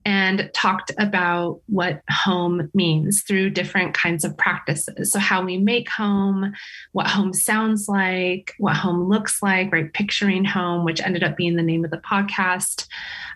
[0.05, 5.13] and talked about what home means through different kinds of practices.
[5.13, 6.53] So, how we make home,
[6.93, 9.93] what home sounds like, what home looks like, right?
[9.93, 12.87] Picturing home, which ended up being the name of the podcast.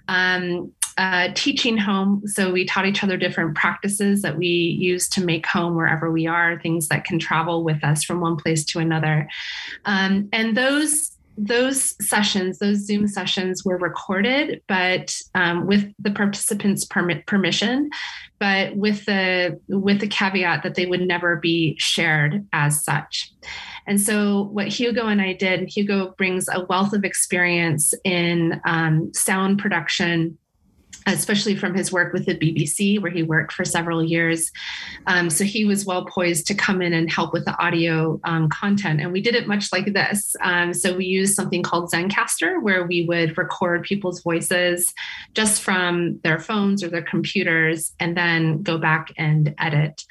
[0.09, 0.72] Um,
[1.35, 2.22] teaching home.
[2.26, 6.26] So we taught each other different practices that we use to make home wherever we
[6.26, 9.29] are, things that can travel with us from one place to another.
[9.85, 11.12] Um, and those
[11.46, 17.88] those sessions, those Zoom sessions were recorded, but um, with the participants' permit permission,
[18.38, 23.33] but with the with the caveat that they would never be shared as such.
[23.87, 29.12] And so, what Hugo and I did, Hugo brings a wealth of experience in um,
[29.14, 30.38] sound production
[31.07, 34.51] especially from his work with the BBC, where he worked for several years.
[35.07, 38.49] Um, so he was well poised to come in and help with the audio um,
[38.49, 39.01] content.
[39.01, 40.37] And we did it much like this.
[40.43, 44.93] Um, so we used something called Zencastr, where we would record people's voices
[45.35, 50.03] just from their phones or their computers and then go back and edit.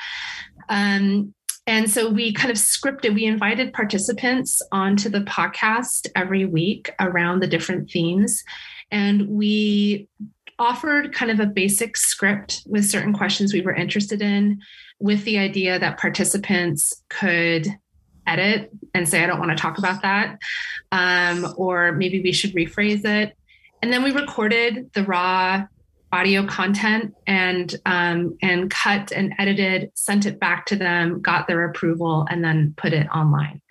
[0.70, 1.34] Um,
[1.70, 7.42] and so we kind of scripted, we invited participants onto the podcast every week around
[7.42, 8.44] the different themes.
[8.90, 10.08] And we
[10.60, 14.60] offered kind of a basic script with certain questions we were interested in,
[15.00, 17.68] with the idea that participants could
[18.28, 20.38] edit and say, I don't want to talk about that.
[20.92, 23.36] Um, or maybe we should rephrase it.
[23.82, 25.66] And then we recorded the raw
[26.12, 31.66] audio content and um, and cut and edited, sent it back to them, got their
[31.66, 33.62] approval, and then put it online.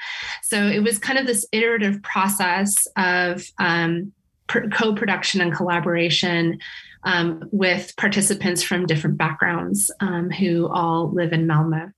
[0.44, 4.12] So it was kind of this iterative process of um,
[4.48, 6.58] co-production and collaboration
[7.04, 11.92] um, with participants from different backgrounds um, who all live in Malmö.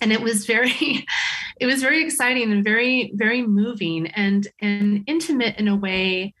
[0.00, 1.06] And it was very,
[1.60, 6.34] it was very exciting and very, very moving and and intimate in a way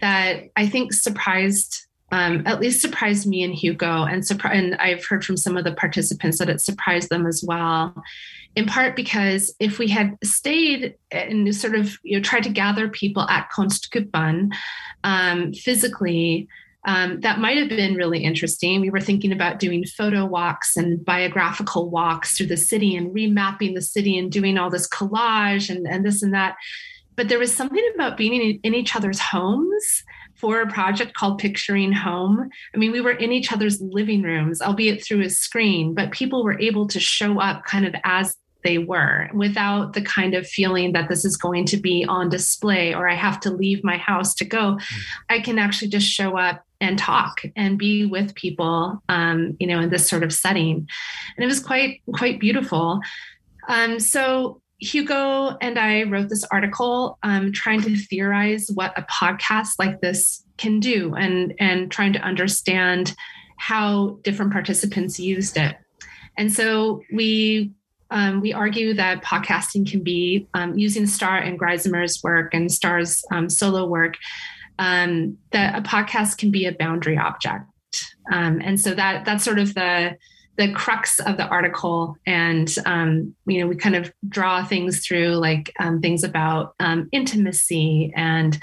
[0.00, 5.04] that I think surprised um, at least surprised me and Hugo, and, surpri- and I've
[5.04, 7.94] heard from some of the participants that it surprised them as well.
[8.54, 12.88] In part because if we had stayed and sort of you know tried to gather
[12.88, 14.54] people at Konstkuppen
[15.04, 16.48] um, physically,
[16.86, 18.80] um, that might have been really interesting.
[18.80, 23.74] We were thinking about doing photo walks and biographical walks through the city and remapping
[23.74, 26.54] the city and doing all this collage and, and this and that.
[27.16, 30.04] But there was something about being in, in each other's homes
[30.46, 32.48] for a project called Picturing Home.
[32.72, 36.44] I mean, we were in each other's living rooms, albeit through a screen, but people
[36.44, 40.92] were able to show up kind of as they were without the kind of feeling
[40.92, 44.36] that this is going to be on display or I have to leave my house
[44.36, 44.76] to go.
[44.76, 44.80] Mm.
[45.30, 49.80] I can actually just show up and talk and be with people, um, you know,
[49.80, 50.86] in this sort of setting.
[51.36, 53.00] And it was quite, quite beautiful.
[53.66, 59.78] Um, so Hugo and I wrote this article um, trying to theorize what a podcast
[59.78, 63.14] like this can do and, and trying to understand
[63.58, 65.76] how different participants used it.
[66.36, 67.72] And so we
[68.10, 73.24] um, we argue that podcasting can be um, using Star and Griesemer's work and Star's
[73.32, 74.16] um, solo work,
[74.78, 77.64] um, that a podcast can be a boundary object.
[78.32, 80.16] Um, and so that that's sort of the
[80.56, 85.28] the crux of the article and um, you know we kind of draw things through
[85.28, 88.58] like um, things about um, intimacy and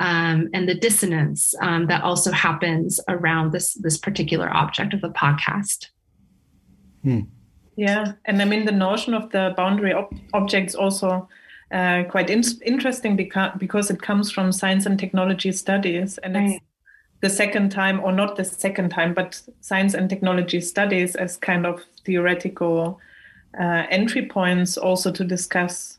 [0.00, 5.10] um, and the dissonance um, that also happens around this this particular object of the
[5.10, 5.86] podcast
[7.02, 7.20] hmm.
[7.76, 11.28] yeah and i mean the notion of the boundary ob- objects also
[11.72, 16.50] uh, quite in- interesting because, because it comes from science and technology studies and right.
[16.50, 16.64] it's
[17.22, 21.64] the second time, or not the second time, but science and technology studies as kind
[21.64, 23.00] of theoretical
[23.58, 25.98] uh, entry points also to discuss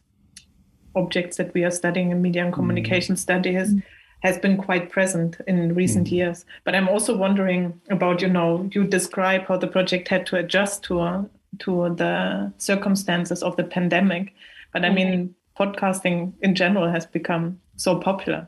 [0.95, 2.55] objects that we are studying in media and mm.
[2.55, 3.17] communication mm.
[3.17, 3.81] studies mm.
[4.21, 6.11] has been quite present in recent mm.
[6.11, 6.45] years.
[6.65, 10.83] But I'm also wondering about, you know, you describe how the project had to adjust
[10.83, 14.33] to to the circumstances of the pandemic.
[14.73, 18.47] But I mean, podcasting in general has become so popular.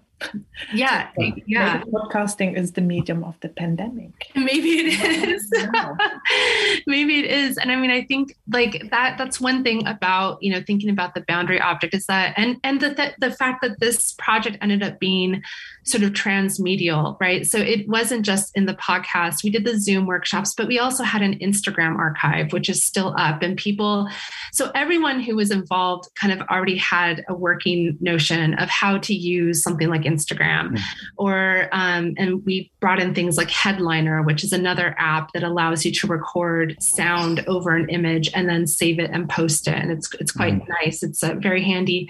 [0.73, 1.10] Yeah,
[1.45, 1.78] yeah.
[1.78, 4.32] Maybe podcasting is the medium of the pandemic.
[4.36, 5.51] Maybe it is.
[6.88, 7.58] Maybe it is.
[7.58, 11.15] And I mean, I think like that that's one thing about, you know, thinking about
[11.15, 14.84] the boundary object is that and and the the, the fact that this project ended
[14.84, 15.43] up being
[15.86, 17.45] sort of transmedial, right?
[17.45, 19.43] So it wasn't just in the podcast.
[19.43, 23.13] We did the Zoom workshops, but we also had an Instagram archive, which is still
[23.17, 23.43] up.
[23.43, 24.10] And people,
[24.52, 29.13] so everyone who was involved kind of already had a working notion of how to
[29.13, 30.69] use something like Instagram.
[30.69, 30.84] Mm-hmm.
[31.17, 35.86] Or, um, and we brought in things like Headliner, which is another app that allows
[35.86, 39.76] you to record sound over an image and then save it and post it.
[39.76, 40.71] And it's, it's quite mm-hmm.
[40.84, 41.04] nice.
[41.04, 42.09] It's uh, very handy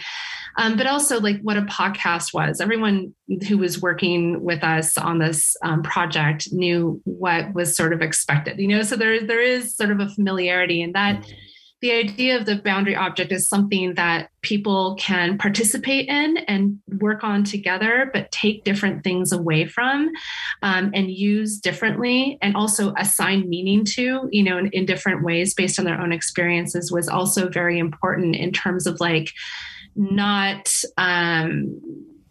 [0.58, 2.62] um, but also like what a podcast was.
[2.62, 3.14] Everyone
[3.48, 8.60] who was working with us on this um, project knew what was sort of expected,
[8.60, 8.84] you know.
[8.84, 11.22] So there there is sort of a familiarity in that.
[11.22, 11.32] Mm-hmm.
[11.82, 17.24] The idea of the boundary object is something that people can participate in and work
[17.24, 20.10] on together, but take different things away from
[20.64, 25.54] um, and use differently, and also assign meaning to, you know, in, in different ways
[25.54, 29.32] based on their own experiences was also very important in terms of like
[29.96, 31.80] not um,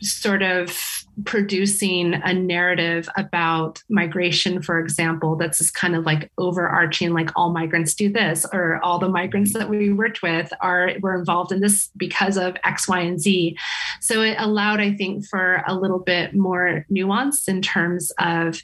[0.00, 0.76] sort of
[1.24, 7.52] producing a narrative about migration, for example, that's this kind of like overarching, like all
[7.52, 11.60] migrants do this, or all the migrants that we worked with are were involved in
[11.60, 13.56] this because of X, Y, and Z.
[14.00, 18.60] So it allowed, I think, for a little bit more nuance in terms of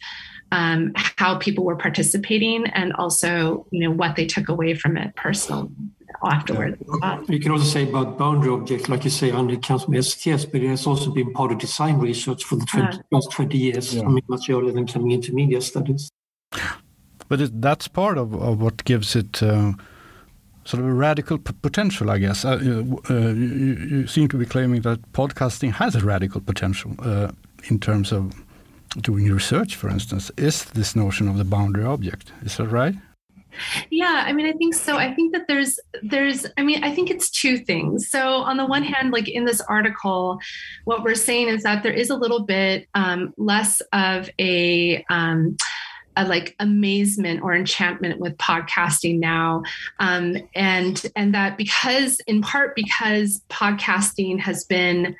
[0.52, 5.14] um, how people were participating and also, you know, what they took away from it
[5.14, 5.70] personally
[6.22, 6.82] afterwards.
[7.02, 7.20] Yeah.
[7.28, 10.62] You can also say about boundary objects, like you say, under comes from STS, but
[10.62, 13.02] it has also been part of design research for the 20, yeah.
[13.10, 14.02] last 20 years, yeah.
[14.02, 16.10] I mean, much earlier than coming into media studies.
[17.28, 19.72] But it, that's part of, of what gives it uh,
[20.64, 22.44] sort of a radical potential, I guess.
[22.44, 27.30] Uh, uh, you, you, seem to be claiming that podcasting has a radical potential uh,
[27.68, 28.34] in terms of
[29.00, 30.30] doing research, for instance.
[30.36, 32.32] Is this notion of the boundary object?
[32.42, 32.96] Is that right?
[33.90, 34.96] Yeah, I mean, I think so.
[34.96, 38.09] I think that there's, there's, I mean, I think it's two things.
[38.09, 40.38] So, on the one hand, like in this article,
[40.84, 45.57] what we're saying is that there is a little bit um, less of a, um,
[46.16, 49.62] a like amazement or enchantment with podcasting now
[50.01, 55.14] um, and and that because in part because podcasting has been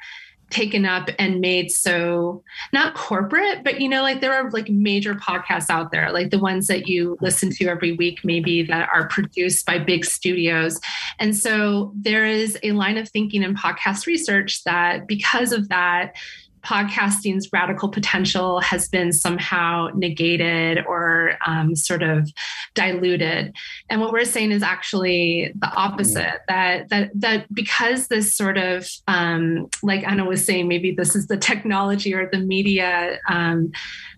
[0.51, 2.43] taken up and made so
[2.73, 6.39] not corporate but you know like there are like major podcasts out there like the
[6.39, 10.81] ones that you listen to every week maybe that are produced by big studios.
[11.19, 16.15] And so there is a line of thinking in podcast research that because of that
[16.63, 22.31] podcasting's radical potential has been somehow negated or um, sort of
[22.75, 23.55] diluted.
[23.89, 28.89] And what we're saying is actually the opposite that that that because this sort of
[29.09, 33.73] um, like anna was saying maybe this is the technology or the media um,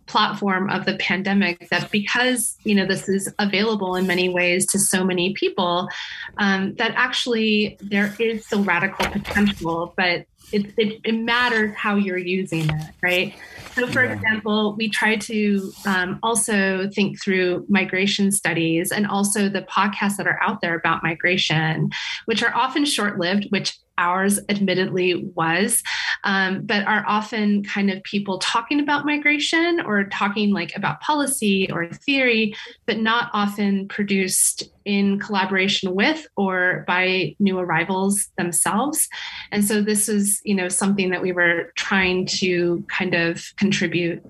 [0.07, 4.79] platform of the pandemic that because you know this is available in many ways to
[4.79, 5.89] so many people
[6.39, 12.19] um, that actually there is still radical potential but it, it, it, matters how you're
[12.19, 13.35] using it, right?
[13.75, 14.13] So, for yeah.
[14.13, 20.27] example, we try to um, also think through migration studies and also the podcasts that
[20.27, 21.91] are out there about migration,
[22.27, 25.83] which are often short lived, which ours admittedly was,
[26.25, 31.71] um, but are often kind of people talking about migration or talking like about policy
[31.71, 32.55] or theory,
[32.87, 39.09] but not often produced in collaboration with or by new arrivals themselves.
[39.51, 44.23] And so this is, you know, something that we were trying to kind of contribute.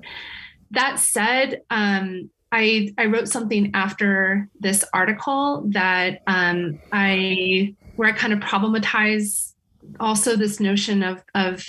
[0.70, 8.12] That said, um, I, I wrote something after this article that um, I where I
[8.12, 9.51] kind of problematize
[10.01, 11.64] also this notion of of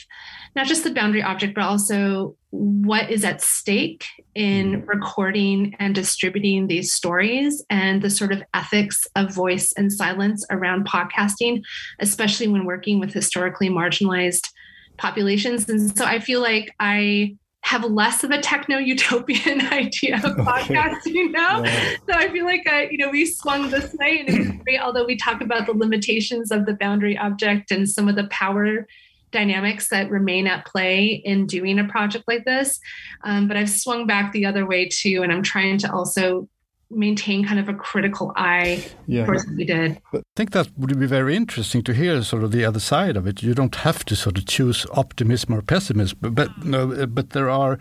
[0.55, 4.05] not just the boundary object but also what is at stake
[4.35, 4.89] in mm-hmm.
[4.89, 10.87] recording and distributing these stories and the sort of ethics of voice and silence around
[10.87, 11.61] podcasting
[11.99, 14.49] especially when working with historically marginalized
[14.97, 20.35] populations and so i feel like i have less of a techno utopian idea of
[20.35, 21.63] podcasting now.
[21.63, 24.81] So I feel like I, you know, we swung this way and it was great,
[24.81, 28.85] although we talk about the limitations of the boundary object and some of the power
[29.31, 32.79] dynamics that remain at play in doing a project like this.
[33.23, 36.47] Um, but I've swung back the other way too, and I'm trying to also
[36.89, 39.25] maintain kind of a critical eye yeah.
[39.25, 39.99] towards what we did.
[40.13, 43.27] I think that would be very interesting to hear sort of the other side of
[43.27, 43.41] it.
[43.41, 47.49] You don't have to sort of choose optimism or pessimism, but but, no, but there
[47.49, 47.79] are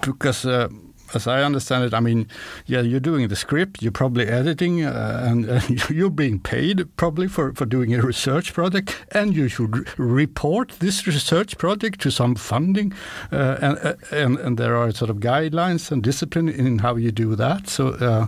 [0.00, 0.46] because.
[0.46, 0.68] Uh,
[1.16, 2.28] as I understand it, I mean,
[2.66, 7.28] yeah, you're doing the script, you're probably editing, uh, and, and, you're being paid probably
[7.28, 12.34] for, for doing a research project, and you should report this research project to some
[12.34, 12.92] funding,
[13.32, 17.10] uh, and, uh, and and there are sort of guidelines and discipline in how you
[17.10, 17.68] do that.
[17.68, 18.26] So uh,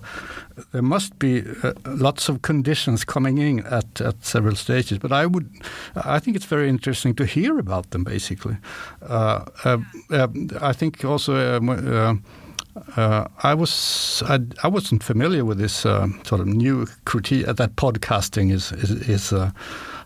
[0.72, 4.98] there must be uh, lots of conditions coming in at, at several stages.
[4.98, 5.48] But I would,
[5.94, 8.04] I think it's very interesting to hear about them.
[8.04, 8.56] Basically,
[9.02, 9.78] uh, uh
[10.60, 11.60] I think also.
[12.76, 17.76] Uh, uh, I was I, I, wasn't familiar with this sort of new critique that
[17.76, 19.34] podcasting is is, is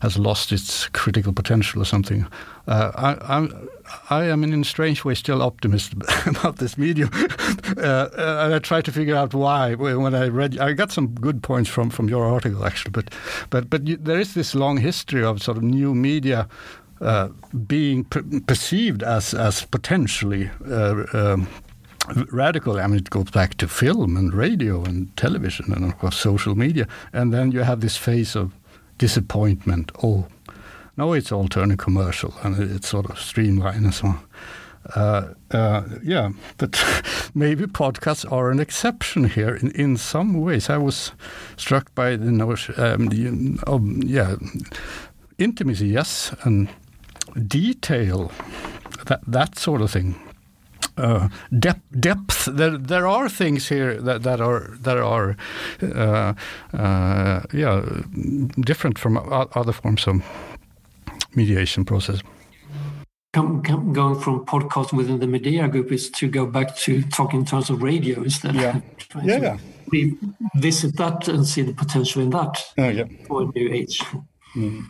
[0.02, 2.26] has lost its critical potential or something.
[2.66, 3.68] I, I'm
[4.08, 7.10] I am in a strange way still optimistic about this medium,
[7.76, 9.74] uh, and I try to figure out why.
[9.74, 13.10] When I read, I got some good points from, from your article actually, but
[13.50, 16.48] but but you, there is this long history of sort of new media
[17.00, 17.28] uh,
[17.66, 20.50] being per- perceived as as potentially.
[20.68, 21.48] Uh, um,
[22.30, 22.78] radical.
[22.78, 26.54] I mean, it goes back to film and radio and television and of course social
[26.54, 26.86] media.
[27.12, 28.52] And then you have this phase of
[28.98, 29.92] disappointment.
[30.02, 30.26] Oh,
[30.96, 34.20] now it's all turning commercial and it's sort of streamlined and so on.
[34.94, 36.82] Uh, uh, yeah, but
[37.34, 40.70] maybe podcasts are an exception here in, in some ways.
[40.70, 41.12] I was
[41.56, 44.36] struck by the notion, um, the, yeah,
[45.38, 46.68] intimacy, yes, and
[47.46, 48.32] detail,
[49.06, 50.14] that that sort of thing.
[50.96, 51.28] Uh,
[51.58, 52.44] depth, depth.
[52.44, 55.36] There, there are things here that, that are that are,
[55.82, 56.34] uh,
[56.76, 57.84] uh, yeah,
[58.60, 59.16] different from
[59.54, 60.22] other forms of
[61.34, 62.22] mediation process.
[63.32, 67.32] Come, come, going from podcast within the Medea group is to go back to talk
[67.32, 68.56] in terms of radio instead.
[68.56, 68.80] Yeah,
[69.22, 69.58] yeah, yeah.
[69.92, 73.04] Revisit that and see the potential in that oh, yeah.
[73.28, 74.02] for a new age.
[74.56, 74.84] Mm.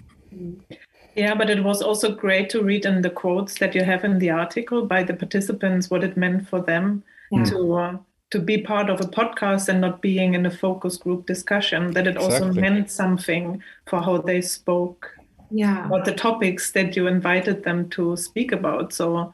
[1.16, 4.18] Yeah, but it was also great to read in the quotes that you have in
[4.18, 7.44] the article by the participants what it meant for them yeah.
[7.44, 7.96] to uh,
[8.30, 11.92] to be part of a podcast and not being in a focus group discussion.
[11.92, 12.40] That it exactly.
[12.40, 15.10] also meant something for how they spoke
[15.50, 19.32] yeah about the topics that you invited them to speak about so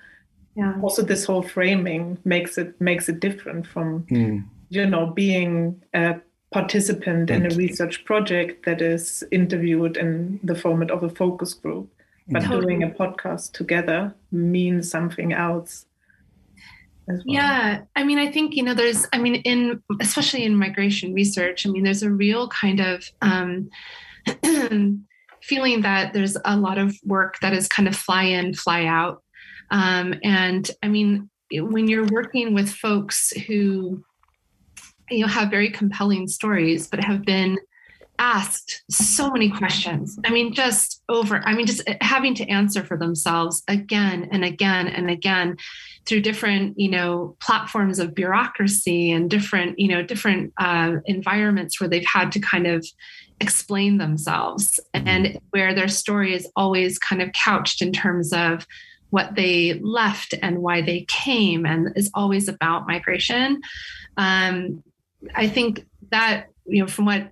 [0.55, 4.43] yeah also this whole framing makes it makes it different from mm.
[4.70, 6.14] you know being a
[6.53, 11.90] participant in a research project that is interviewed in the format of a focus group
[12.28, 12.62] but totally.
[12.62, 15.86] doing a podcast together means something else
[17.07, 17.20] well.
[17.24, 21.66] Yeah, I mean, I think you know, there's, I mean, in especially in migration research,
[21.66, 23.70] I mean, there's a real kind of um,
[25.42, 29.22] feeling that there's a lot of work that is kind of fly in, fly out.
[29.70, 34.05] Um, and I mean, when you're working with folks who
[35.11, 37.59] you know have very compelling stories, but have been
[38.18, 40.18] asked so many questions.
[40.24, 44.88] I mean, just over, I mean, just having to answer for themselves again and again
[44.88, 45.57] and again
[46.07, 51.88] through different, you know, platforms of bureaucracy and different, you know, different uh, environments where
[51.88, 52.86] they've had to kind of
[53.40, 58.66] explain themselves and where their story is always kind of couched in terms of
[59.11, 63.61] what they left and why they came and is always about migration
[64.16, 64.82] um,
[65.35, 67.31] i think that you know from what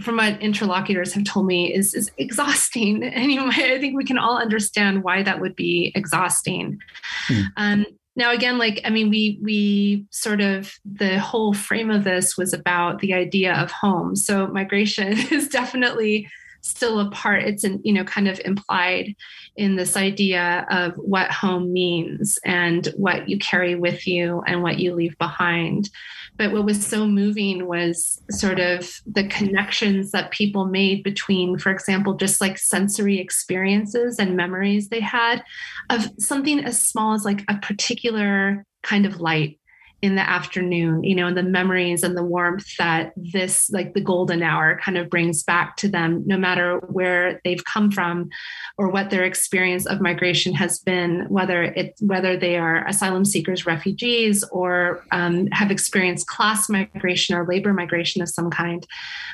[0.00, 3.02] from what interlocutors have told me is is exhausting.
[3.14, 6.78] Anyway i think we can all understand why that would be exhausting.
[7.26, 7.42] Hmm.
[7.56, 12.36] um, now again like i mean we we sort of the whole frame of this
[12.36, 14.16] was about the idea of home.
[14.16, 16.28] So migration is definitely
[16.66, 19.14] still a part it's an you know kind of implied
[19.56, 24.78] in this idea of what home means and what you carry with you and what
[24.78, 25.88] you leave behind.
[26.36, 31.70] But what was so moving was sort of the connections that people made between, for
[31.70, 35.42] example, just like sensory experiences and memories they had
[35.88, 39.58] of something as small as like a particular kind of light
[40.02, 44.00] in the afternoon, you know, and the memories and the warmth that this, like the
[44.00, 48.28] golden hour, kind of brings back to them, no matter where they've come from
[48.76, 53.64] or what their experience of migration has been, whether it whether they are asylum seekers,
[53.64, 58.86] refugees, or um, have experienced class migration or labor migration of some kind.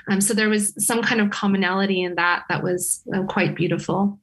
[0.09, 4.19] Um, so there was some kind of commonality in that that was uh, quite beautiful.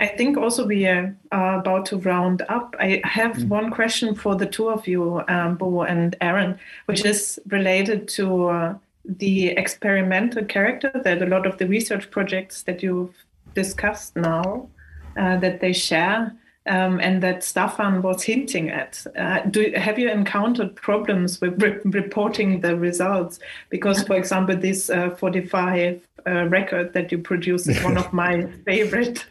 [0.00, 2.74] I think also we are about to round up.
[2.80, 3.48] I have mm.
[3.48, 8.48] one question for the two of you, um, Bo and Erin, which is related to
[8.48, 8.74] uh,
[9.04, 13.14] the experimental character that a lot of the research projects that you've
[13.54, 14.68] discussed now
[15.16, 16.34] uh, that they share.
[16.66, 19.02] Um, and that Stefan was hinting at.
[19.16, 23.38] Uh, do have you encountered problems with re- reporting the results?
[23.70, 28.42] Because, for example, this uh, 45 uh, record that you produce is one of my
[28.66, 29.24] favorite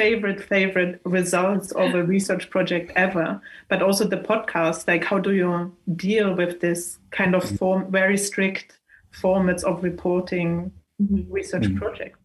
[0.00, 5.32] favorite favorite results of a research project ever but also the podcast like how do
[5.32, 5.50] you
[5.96, 8.78] deal with this kind of form very strict
[9.22, 10.72] formats of reporting
[11.02, 11.30] mm-hmm.
[11.30, 11.78] research mm-hmm.
[11.78, 12.20] projects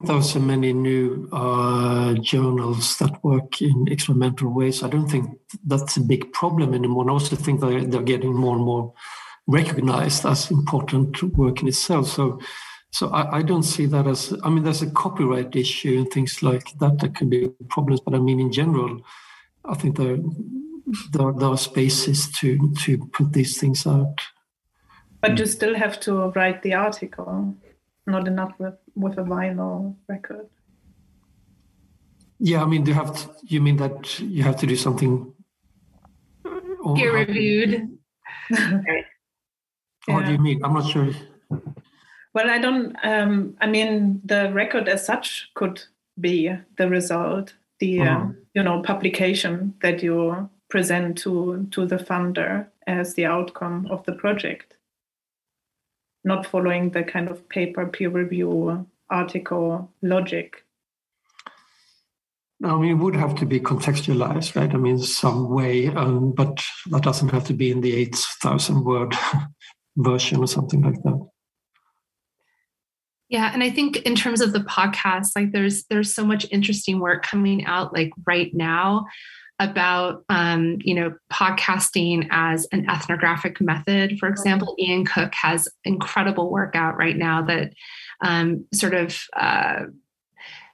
[0.00, 4.82] there are so many new uh, journals that work in experimental ways.
[4.82, 7.02] I don't think that's a big problem anymore.
[7.02, 8.94] and I also think they're, they're getting more and more
[9.46, 12.08] recognized as important work in itself.
[12.08, 12.40] So
[12.90, 16.42] so I, I, don't see that as I mean there's a copyright issue and things
[16.42, 19.02] like that that can be problems, but I mean in general,
[19.64, 20.18] I think there
[21.12, 24.20] there, there are spaces to to put these things out.
[25.20, 27.56] But you still have to write the article,
[28.06, 30.46] not enough with, with a vinyl record.
[32.38, 35.34] Yeah, I mean, do you have to, you mean that you have to do something
[36.94, 37.98] peer reviewed?
[38.52, 39.04] Okay.
[40.06, 40.64] What do you mean?
[40.64, 41.10] I'm not sure.
[42.38, 42.94] Well, I don't.
[43.02, 45.82] Um, I mean, the record as such could
[46.20, 52.68] be the result, the uh, you know publication that you present to to the funder
[52.86, 54.76] as the outcome of the project,
[56.22, 60.64] not following the kind of paper peer review article logic.
[62.62, 64.72] I mean, it would have to be contextualized, right?
[64.72, 69.16] I mean, some way, um, but that doesn't have to be in the 8,000 word
[69.96, 71.28] version or something like that.
[73.28, 76.98] Yeah, and I think in terms of the podcast, like there's there's so much interesting
[76.98, 79.06] work coming out like right now
[79.58, 84.18] about um, you know podcasting as an ethnographic method.
[84.18, 87.72] For example, Ian Cook has incredible work out right now that
[88.24, 89.84] um, sort of uh,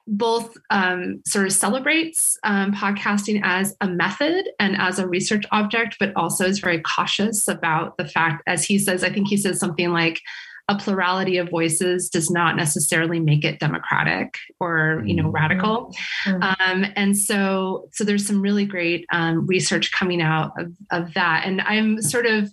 [0.06, 5.96] both um, sort of celebrates um, podcasting as a method and as a research object,
[5.98, 9.58] but also is very cautious about the fact, as he says, I think he says
[9.58, 10.20] something like
[10.68, 15.32] a plurality of voices does not necessarily make it democratic or you know mm-hmm.
[15.32, 15.94] radical
[16.26, 16.42] mm-hmm.
[16.42, 21.42] um, and so so there's some really great um, research coming out of, of that
[21.44, 22.50] and i'm sort of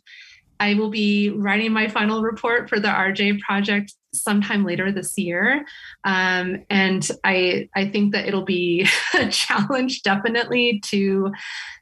[0.62, 5.66] I will be writing my final report for the RJ project sometime later this year.
[6.04, 11.32] Um, and I, I think that it'll be a challenge definitely to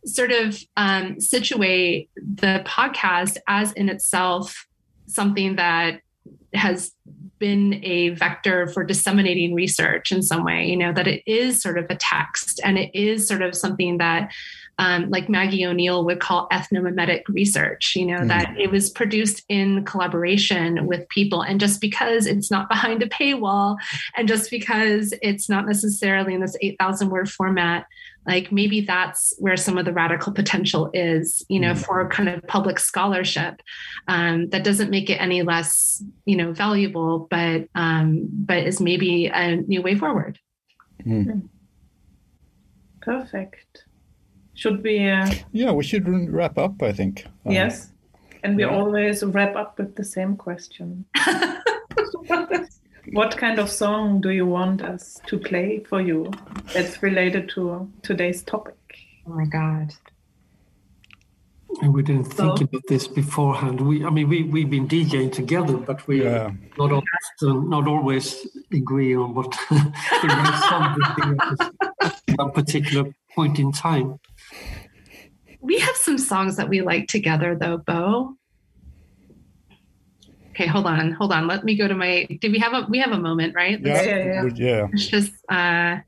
[0.05, 4.65] sort of um, situate the podcast as in itself
[5.07, 5.99] something that
[6.53, 6.91] has
[7.37, 11.77] been a vector for disseminating research in some way, you know, that it is sort
[11.77, 14.31] of a text and it is sort of something that
[14.79, 18.27] um, like Maggie O'Neill would call ethnomimetic research, you know, mm.
[18.29, 21.41] that it was produced in collaboration with people.
[21.41, 23.75] And just because it's not behind a paywall
[24.15, 27.87] and just because it's not necessarily in this 8,000 word format,
[28.30, 31.84] like maybe that's where some of the radical potential is, you know, mm.
[31.84, 33.59] for kind of public scholarship.
[34.07, 39.25] Um, that doesn't make it any less, you know, valuable, but um, but is maybe
[39.25, 40.38] a new way forward.
[41.03, 41.49] Mm.
[43.01, 43.86] Perfect.
[44.53, 45.09] Should we?
[45.09, 45.34] Uh...
[45.51, 46.84] Yeah, we should wrap up.
[46.84, 47.25] I think.
[47.47, 47.89] Um, yes,
[48.43, 48.69] and we yeah.
[48.69, 51.05] always wrap up with the same question.
[53.14, 56.32] what kind of song do you want us to play for you
[56.74, 58.76] that's related to today's topic?
[59.28, 59.93] Oh my god.
[61.82, 63.80] And we didn't think so, about this beforehand.
[63.80, 66.51] We, I mean, we we've been DJing together, but we yeah.
[66.78, 69.93] not often, not always agree on what the
[70.24, 74.20] right song at a particular point in time.
[75.62, 78.38] We have some songs that we like together, though, Bo.
[80.60, 81.47] Okay, hold on, hold on.
[81.47, 82.28] Let me go to my.
[82.41, 82.86] Did we have a?
[82.89, 83.80] We have a moment, right?
[83.80, 84.49] Yeah, yeah, yeah.
[84.55, 84.88] yeah.
[84.91, 85.32] It's just.
[85.47, 85.99] uh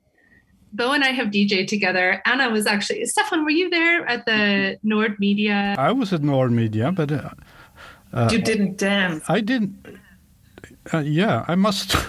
[0.74, 2.22] Bo and I have DJ together.
[2.26, 3.43] Anna was actually Stefan.
[3.43, 5.76] Were you there at the Nord Media?
[5.78, 7.30] I was at Nord Media, but uh,
[8.14, 9.24] uh, you didn't dance.
[9.28, 9.99] I didn't.
[10.93, 11.95] Uh, yeah, I must.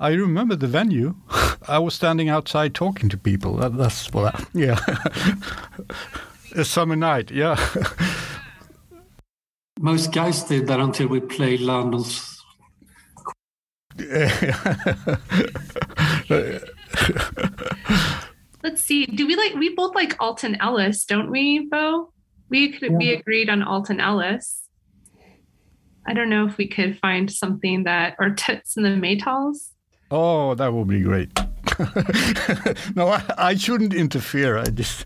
[0.00, 1.14] I remember the venue.
[1.68, 3.56] I was standing outside talking to people.
[3.56, 4.34] That, that's what.
[4.34, 4.78] I, yeah,
[6.56, 7.30] a summer night.
[7.30, 7.56] Yeah.
[9.78, 12.44] Most guys did that until we played London's.
[18.62, 19.06] Let's see.
[19.06, 19.54] Do we like?
[19.54, 22.12] We both like Alton Ellis, don't we, Bo?
[22.48, 22.98] We could, yeah.
[22.98, 24.68] we agreed on Alton Ellis.
[26.06, 29.70] I don't know if we could find something that or Toots and the Maytals.
[30.10, 31.30] Oh, that would be great.
[32.96, 34.56] no, I, I, shouldn't interfere.
[34.56, 35.04] I just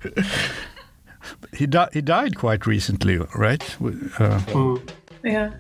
[1.53, 1.91] he died.
[1.93, 3.77] He died quite recently, right?
[4.19, 4.79] Uh,
[5.25, 5.53] yeah.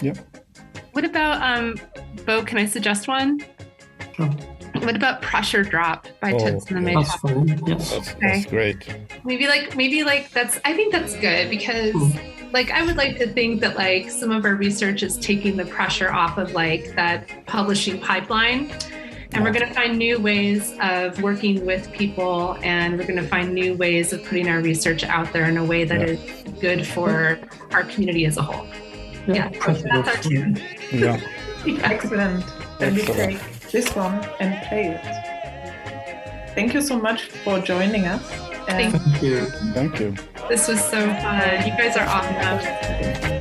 [0.00, 0.14] Yeah.
[0.92, 1.76] What about um,
[2.26, 2.44] Bo?
[2.44, 3.40] Can I suggest one?
[4.14, 4.26] Sure.
[4.74, 7.68] What about Pressure Drop by oh, Toots and the Maytals?
[7.68, 7.90] Yes.
[7.90, 8.18] That's, okay.
[8.20, 9.24] that's great.
[9.24, 10.58] Maybe like maybe like that's.
[10.64, 11.94] I think that's good because.
[11.94, 15.56] Mm like I would like to think that like some of our research is taking
[15.56, 18.72] the pressure off of like that publishing pipeline
[19.34, 23.26] And we're going to find new ways of working with people, and we're going to
[23.26, 26.06] find new ways of putting our research out there in a way that yeah.
[26.06, 26.20] is
[26.60, 27.38] good for
[27.72, 28.66] our community as a whole.
[29.26, 30.60] Yeah, yeah that's our tune.
[30.92, 31.18] Yeah.
[31.64, 31.90] yeah.
[31.90, 32.44] Excellent.
[32.78, 35.32] Then we take this one and play it.
[36.54, 38.22] Thank you so much for joining us.
[38.66, 39.46] Thank you.
[39.72, 40.14] Thank you.
[40.50, 41.66] This was so fun.
[41.66, 43.32] You guys are awesome.